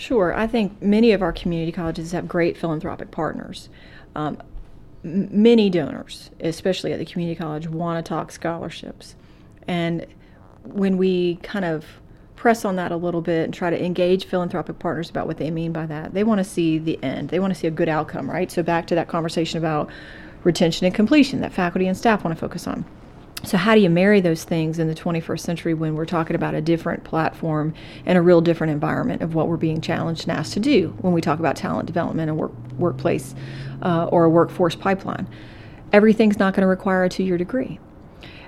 Sure. 0.00 0.32
I 0.32 0.46
think 0.46 0.80
many 0.80 1.12
of 1.12 1.20
our 1.20 1.30
community 1.30 1.72
colleges 1.72 2.12
have 2.12 2.26
great 2.26 2.56
philanthropic 2.56 3.10
partners. 3.10 3.68
Um, 4.16 4.38
many 5.02 5.68
donors, 5.68 6.30
especially 6.40 6.94
at 6.94 6.98
the 6.98 7.04
community 7.04 7.38
college, 7.38 7.68
want 7.68 8.02
to 8.02 8.08
talk 8.08 8.32
scholarships. 8.32 9.14
And 9.68 10.06
when 10.64 10.96
we 10.96 11.34
kind 11.42 11.66
of 11.66 11.84
press 12.34 12.64
on 12.64 12.76
that 12.76 12.92
a 12.92 12.96
little 12.96 13.20
bit 13.20 13.44
and 13.44 13.52
try 13.52 13.68
to 13.68 13.84
engage 13.84 14.24
philanthropic 14.24 14.78
partners 14.78 15.10
about 15.10 15.26
what 15.26 15.36
they 15.36 15.50
mean 15.50 15.70
by 15.70 15.84
that. 15.84 16.14
They 16.14 16.24
want 16.24 16.38
to 16.38 16.44
see 16.44 16.78
the 16.78 16.98
end. 17.04 17.28
They 17.28 17.38
want 17.38 17.52
to 17.52 17.60
see 17.60 17.66
a 17.66 17.70
good 17.70 17.90
outcome, 17.90 18.30
right? 18.30 18.50
So 18.50 18.62
back 18.62 18.86
to 18.86 18.94
that 18.94 19.08
conversation 19.08 19.58
about 19.58 19.90
retention 20.44 20.86
and 20.86 20.94
completion 20.94 21.42
that 21.42 21.52
faculty 21.52 21.86
and 21.86 21.94
staff 21.94 22.24
want 22.24 22.34
to 22.34 22.40
focus 22.40 22.66
on. 22.66 22.86
So 23.42 23.56
how 23.56 23.74
do 23.74 23.80
you 23.80 23.88
marry 23.88 24.20
those 24.20 24.44
things 24.44 24.78
in 24.78 24.86
the 24.86 24.94
21st 24.94 25.40
century 25.40 25.72
when 25.72 25.94
we're 25.94 26.04
talking 26.04 26.36
about 26.36 26.54
a 26.54 26.60
different 26.60 27.04
platform 27.04 27.72
and 28.04 28.18
a 28.18 28.22
real 28.22 28.42
different 28.42 28.72
environment 28.72 29.22
of 29.22 29.34
what 29.34 29.48
we're 29.48 29.56
being 29.56 29.80
challenged 29.80 30.28
and 30.28 30.32
asked 30.32 30.52
to 30.54 30.60
do 30.60 30.94
when 31.00 31.14
we 31.14 31.22
talk 31.22 31.38
about 31.38 31.56
talent 31.56 31.86
development 31.86 32.28
and 32.28 32.38
work, 32.38 32.52
workplace 32.78 33.34
uh, 33.82 34.06
or 34.06 34.24
a 34.24 34.30
workforce 34.30 34.74
pipeline? 34.74 35.26
Everything's 35.92 36.38
not 36.38 36.52
going 36.54 36.62
to 36.62 36.66
require 36.66 37.04
a 37.04 37.08
two-year 37.08 37.38
degree. 37.38 37.80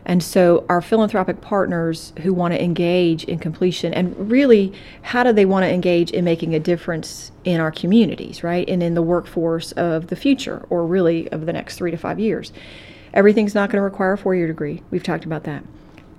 And 0.05 0.23
so, 0.23 0.67
our 0.69 0.83
philanthropic 0.83 1.41
partners 1.41 2.13
who 2.23 2.35
want 2.35 2.53
to 2.53 2.63
engage 2.63 3.23
in 3.25 3.39
completion, 3.39 3.95
and 3.95 4.31
really, 4.31 4.73
how 5.03 5.23
do 5.23 5.33
they 5.33 5.45
want 5.45 5.63
to 5.63 5.73
engage 5.73 6.11
in 6.11 6.25
making 6.25 6.57
a 6.57 6.61
difference 6.61 7.31
in 7.45 7.61
our 7.61 7.71
communities, 7.71 8.43
right? 8.43 8.69
And 8.69 8.83
in 8.83 8.95
the 8.95 9.03
workforce 9.03 9.71
of 9.73 10.09
the 10.09 10.17
future, 10.17 10.67
or 10.71 10.85
really 10.85 11.31
of 11.31 11.47
the 11.47 11.53
next 11.53 11.77
three 11.77 11.93
to 11.93 11.97
five 11.97 12.19
years? 12.19 12.53
Everything's 13.15 13.55
not 13.55 13.71
going 13.71 13.79
to 13.79 13.85
require 13.85 14.13
a 14.13 14.19
four 14.19 14.35
year 14.35 14.47
degree. 14.47 14.83
We've 14.91 15.03
talked 15.03 15.25
about 15.25 15.45
that. 15.45 15.65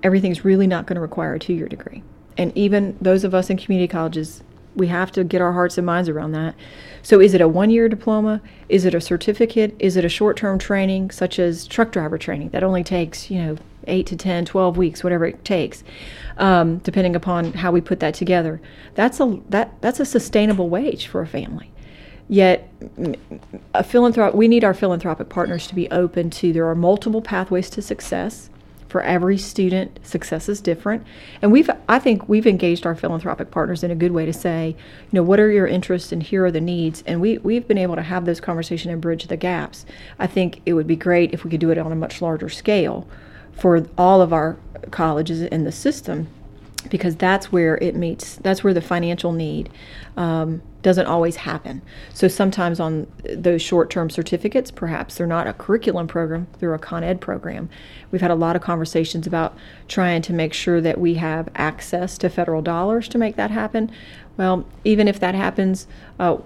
Everything's 0.04 0.46
really 0.46 0.68
not 0.68 0.86
going 0.86 0.96
to 0.96 1.02
require 1.02 1.36
a 1.36 1.40
two 1.40 1.54
year 1.54 1.68
degree. 1.68 2.04
And 2.38 2.56
even 2.58 2.98
those 3.00 3.24
of 3.24 3.34
us 3.34 3.50
in 3.50 3.58
community 3.58 3.88
colleges, 3.88 4.44
we 4.76 4.88
have 4.88 5.12
to 5.12 5.24
get 5.24 5.42
our 5.42 5.54
hearts 5.54 5.78
and 5.78 5.86
minds 5.86 6.10
around 6.10 6.32
that. 6.32 6.56
So, 7.04 7.20
is 7.20 7.34
it 7.34 7.42
a 7.42 7.48
one 7.48 7.70
year 7.70 7.88
diploma? 7.90 8.42
Is 8.70 8.86
it 8.86 8.96
a 8.96 9.02
certificate? 9.02 9.76
Is 9.80 9.98
it 9.98 10.06
a 10.06 10.10
short 10.10 10.38
term 10.38 10.58
training, 10.58 11.12
such 11.12 11.40
as 11.40 11.68
truck 11.68 11.92
driver 11.92 12.18
training, 12.18 12.50
that 12.50 12.64
only 12.64 12.84
takes, 12.84 13.30
you 13.30 13.40
know, 13.40 13.58
8 13.88 14.06
to 14.08 14.16
10, 14.16 14.46
12 14.46 14.78
weeks, 14.78 15.04
whatever 15.04 15.26
it 15.26 15.44
takes, 15.44 15.84
um, 16.38 16.78
depending 16.80 17.16
upon 17.16 17.54
how 17.54 17.72
we 17.72 17.82
put 17.82 18.00
that 18.00 18.14
together. 18.14 18.62
That's 18.96 19.20
a 19.20 19.40
that 19.50 19.82
that's 19.82 20.00
a 20.00 20.06
sustainable 20.06 20.70
wage 20.70 21.08
for 21.08 21.22
a 21.22 21.28
family. 21.28 21.73
Yet, 22.30 22.70
a 23.74 23.84
philanthrop 23.84 24.34
we 24.34 24.48
need 24.48 24.64
our 24.64 24.74
philanthropic 24.74 25.30
partners 25.30 25.68
to 25.68 25.76
be 25.76 25.90
open 25.92 26.30
to 26.32 26.54
there 26.54 26.68
are 26.68 26.76
multiple 26.76 27.22
pathways 27.22 27.70
to 27.72 27.82
success. 27.82 28.50
For 28.88 29.02
every 29.02 29.40
student, 29.40 30.00
success 30.06 30.48
is 30.48 30.62
different, 30.62 31.04
and 31.42 31.52
we've 31.52 31.68
I 31.90 31.98
think 31.98 32.30
we've 32.30 32.46
engaged 32.46 32.86
our 32.86 32.94
philanthropic 32.94 33.50
partners 33.50 33.84
in 33.84 33.90
a 33.90 33.96
good 33.96 34.12
way 34.12 34.28
to 34.28 34.34
say, 34.34 34.76
you 34.78 35.10
know, 35.14 35.24
what 35.24 35.40
are 35.40 35.50
your 35.50 35.66
interests 35.66 36.12
and 36.12 36.22
here 36.22 36.46
are 36.46 36.52
the 36.52 36.62
needs, 36.62 37.04
and 37.08 37.20
we 37.20 37.40
we've 37.40 37.68
been 37.68 37.80
able 37.80 37.96
to 37.96 38.04
have 38.04 38.26
those 38.26 38.40
conversations 38.40 38.92
and 38.92 39.02
bridge 39.02 39.26
the 39.26 39.36
gaps. 39.36 39.88
I 40.20 40.28
think 40.28 40.62
it 40.68 40.74
would 40.74 40.86
be 40.86 40.96
great 40.96 41.34
if 41.34 41.44
we 41.44 41.50
could 41.50 41.60
do 41.60 41.72
it 41.72 41.80
on 41.80 41.92
a 41.92 41.96
much 41.96 42.22
larger 42.22 42.50
scale 42.50 43.08
for 43.52 43.84
all 43.98 44.22
of 44.22 44.32
our 44.32 44.58
colleges 44.92 45.42
in 45.42 45.64
the 45.64 45.72
system 45.72 46.28
because 46.90 47.16
that's 47.16 47.52
where 47.52 47.78
it 47.78 47.96
meets 47.96 48.36
that's 48.38 48.64
where 48.64 48.74
the 48.74 48.82
financial 48.82 49.32
need 49.32 49.70
um, 50.18 50.62
doesn't 50.82 51.06
always 51.06 51.38
happen. 51.38 51.82
So 52.14 52.28
sometimes 52.28 52.80
on 52.80 53.08
those 53.24 53.62
short-term 53.62 54.10
certificates 54.10 54.72
perhaps 54.72 55.16
they're 55.16 55.28
not 55.28 55.48
a 55.48 55.54
curriculum 55.54 56.08
program 56.08 56.48
they're 56.60 56.74
a 56.74 56.80
con 56.80 57.04
ed 57.04 57.22
program. 57.22 57.70
We've 58.12 58.22
had 58.22 58.32
a 58.32 58.36
lot 58.36 58.56
of 58.56 58.62
conversations 58.62 59.26
about 59.28 59.56
trying 59.88 60.22
to 60.24 60.34
make 60.34 60.54
sure 60.54 60.82
that 60.82 61.00
we 61.00 61.16
have 61.16 61.50
access 61.56 62.18
to 62.20 62.30
federal 62.30 62.62
dollars 62.62 63.08
to 63.10 63.18
make 63.18 63.36
that 63.36 63.52
happen. 63.52 63.92
Well 64.38 64.66
even 64.84 65.08
if 65.08 65.20
that 65.20 65.36
happens 65.36 65.88
uh, 66.20 66.38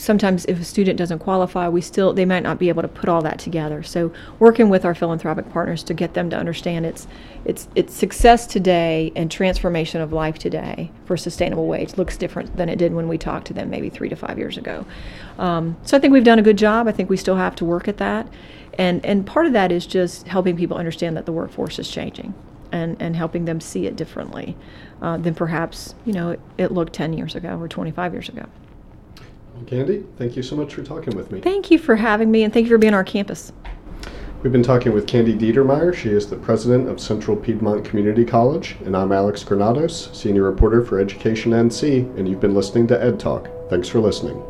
sometimes 0.00 0.44
if 0.46 0.60
a 0.60 0.64
student 0.64 0.98
doesn't 0.98 1.20
qualify, 1.20 1.68
we 1.68 1.80
still 1.80 2.12
they 2.12 2.24
might 2.24 2.42
not 2.42 2.58
be 2.58 2.68
able 2.68 2.82
to 2.82 2.88
put 2.88 3.08
all 3.08 3.22
that 3.22 3.38
together. 3.38 3.82
So 3.82 4.12
working 4.38 4.68
with 4.68 4.84
our 4.84 4.94
philanthropic 4.94 5.50
partners 5.50 5.82
to 5.84 5.94
get 5.94 6.14
them 6.14 6.30
to 6.30 6.36
understand 6.36 6.86
it's 6.86 7.06
it's 7.44 7.68
it's 7.74 7.94
success 7.94 8.46
today 8.46 9.12
and 9.14 9.30
transformation 9.30 10.00
of 10.00 10.12
life 10.12 10.38
today 10.38 10.90
for 11.04 11.16
sustainable 11.16 11.66
wage 11.66 11.96
looks 11.96 12.16
different 12.16 12.56
than 12.56 12.68
it 12.68 12.76
did 12.76 12.92
when 12.94 13.08
we 13.08 13.18
talked 13.18 13.46
to 13.48 13.54
them 13.54 13.70
maybe 13.70 13.90
three 13.90 14.08
to 14.08 14.16
five 14.16 14.38
years 14.38 14.56
ago. 14.56 14.84
Um, 15.38 15.76
so 15.82 15.96
I 15.96 16.00
think 16.00 16.12
we've 16.12 16.24
done 16.24 16.38
a 16.38 16.42
good 16.42 16.58
job. 16.58 16.88
I 16.88 16.92
think 16.92 17.10
we 17.10 17.16
still 17.16 17.36
have 17.36 17.54
to 17.56 17.64
work 17.64 17.88
at 17.88 17.98
that, 17.98 18.26
and 18.78 19.04
and 19.04 19.26
part 19.26 19.46
of 19.46 19.52
that 19.52 19.70
is 19.72 19.86
just 19.86 20.26
helping 20.26 20.56
people 20.56 20.76
understand 20.76 21.16
that 21.16 21.26
the 21.26 21.32
workforce 21.32 21.78
is 21.78 21.90
changing. 21.90 22.34
And, 22.72 23.02
and 23.02 23.16
helping 23.16 23.46
them 23.46 23.60
see 23.60 23.86
it 23.86 23.96
differently 23.96 24.56
uh, 25.02 25.16
than 25.16 25.34
perhaps 25.34 25.96
you 26.06 26.12
know 26.12 26.30
it, 26.30 26.40
it 26.56 26.70
looked 26.70 26.92
10 26.92 27.14
years 27.14 27.34
ago 27.34 27.58
or 27.58 27.66
25 27.66 28.12
years 28.12 28.28
ago. 28.28 28.46
Kandi, 29.66 30.04
thank 30.16 30.36
you 30.36 30.42
so 30.42 30.56
much 30.56 30.74
for 30.74 30.82
talking 30.82 31.16
with 31.16 31.30
me. 31.30 31.40
Thank 31.40 31.70
you 31.70 31.78
for 31.78 31.96
having 31.96 32.30
me, 32.30 32.42
and 32.42 32.52
thank 32.52 32.64
you 32.64 32.70
for 32.70 32.78
being 32.78 32.94
on 32.94 32.98
our 32.98 33.04
campus. 33.04 33.52
We've 34.42 34.52
been 34.52 34.62
talking 34.62 34.92
with 34.92 35.06
Kandi 35.06 35.38
Deitemeyer. 35.38 35.94
She 35.94 36.08
is 36.08 36.26
the 36.26 36.36
president 36.36 36.88
of 36.88 36.98
Central 36.98 37.36
Piedmont 37.36 37.84
Community 37.84 38.24
College, 38.24 38.76
and 38.86 38.96
I'm 38.96 39.12
Alex 39.12 39.44
Granados, 39.44 40.08
senior 40.16 40.44
reporter 40.44 40.82
for 40.82 40.98
Education 40.98 41.52
NC, 41.52 42.16
and 42.18 42.26
you've 42.26 42.40
been 42.40 42.54
listening 42.54 42.86
to 42.86 43.02
Ed 43.02 43.20
Talk. 43.20 43.50
Thanks 43.68 43.88
for 43.88 44.00
listening. 44.00 44.42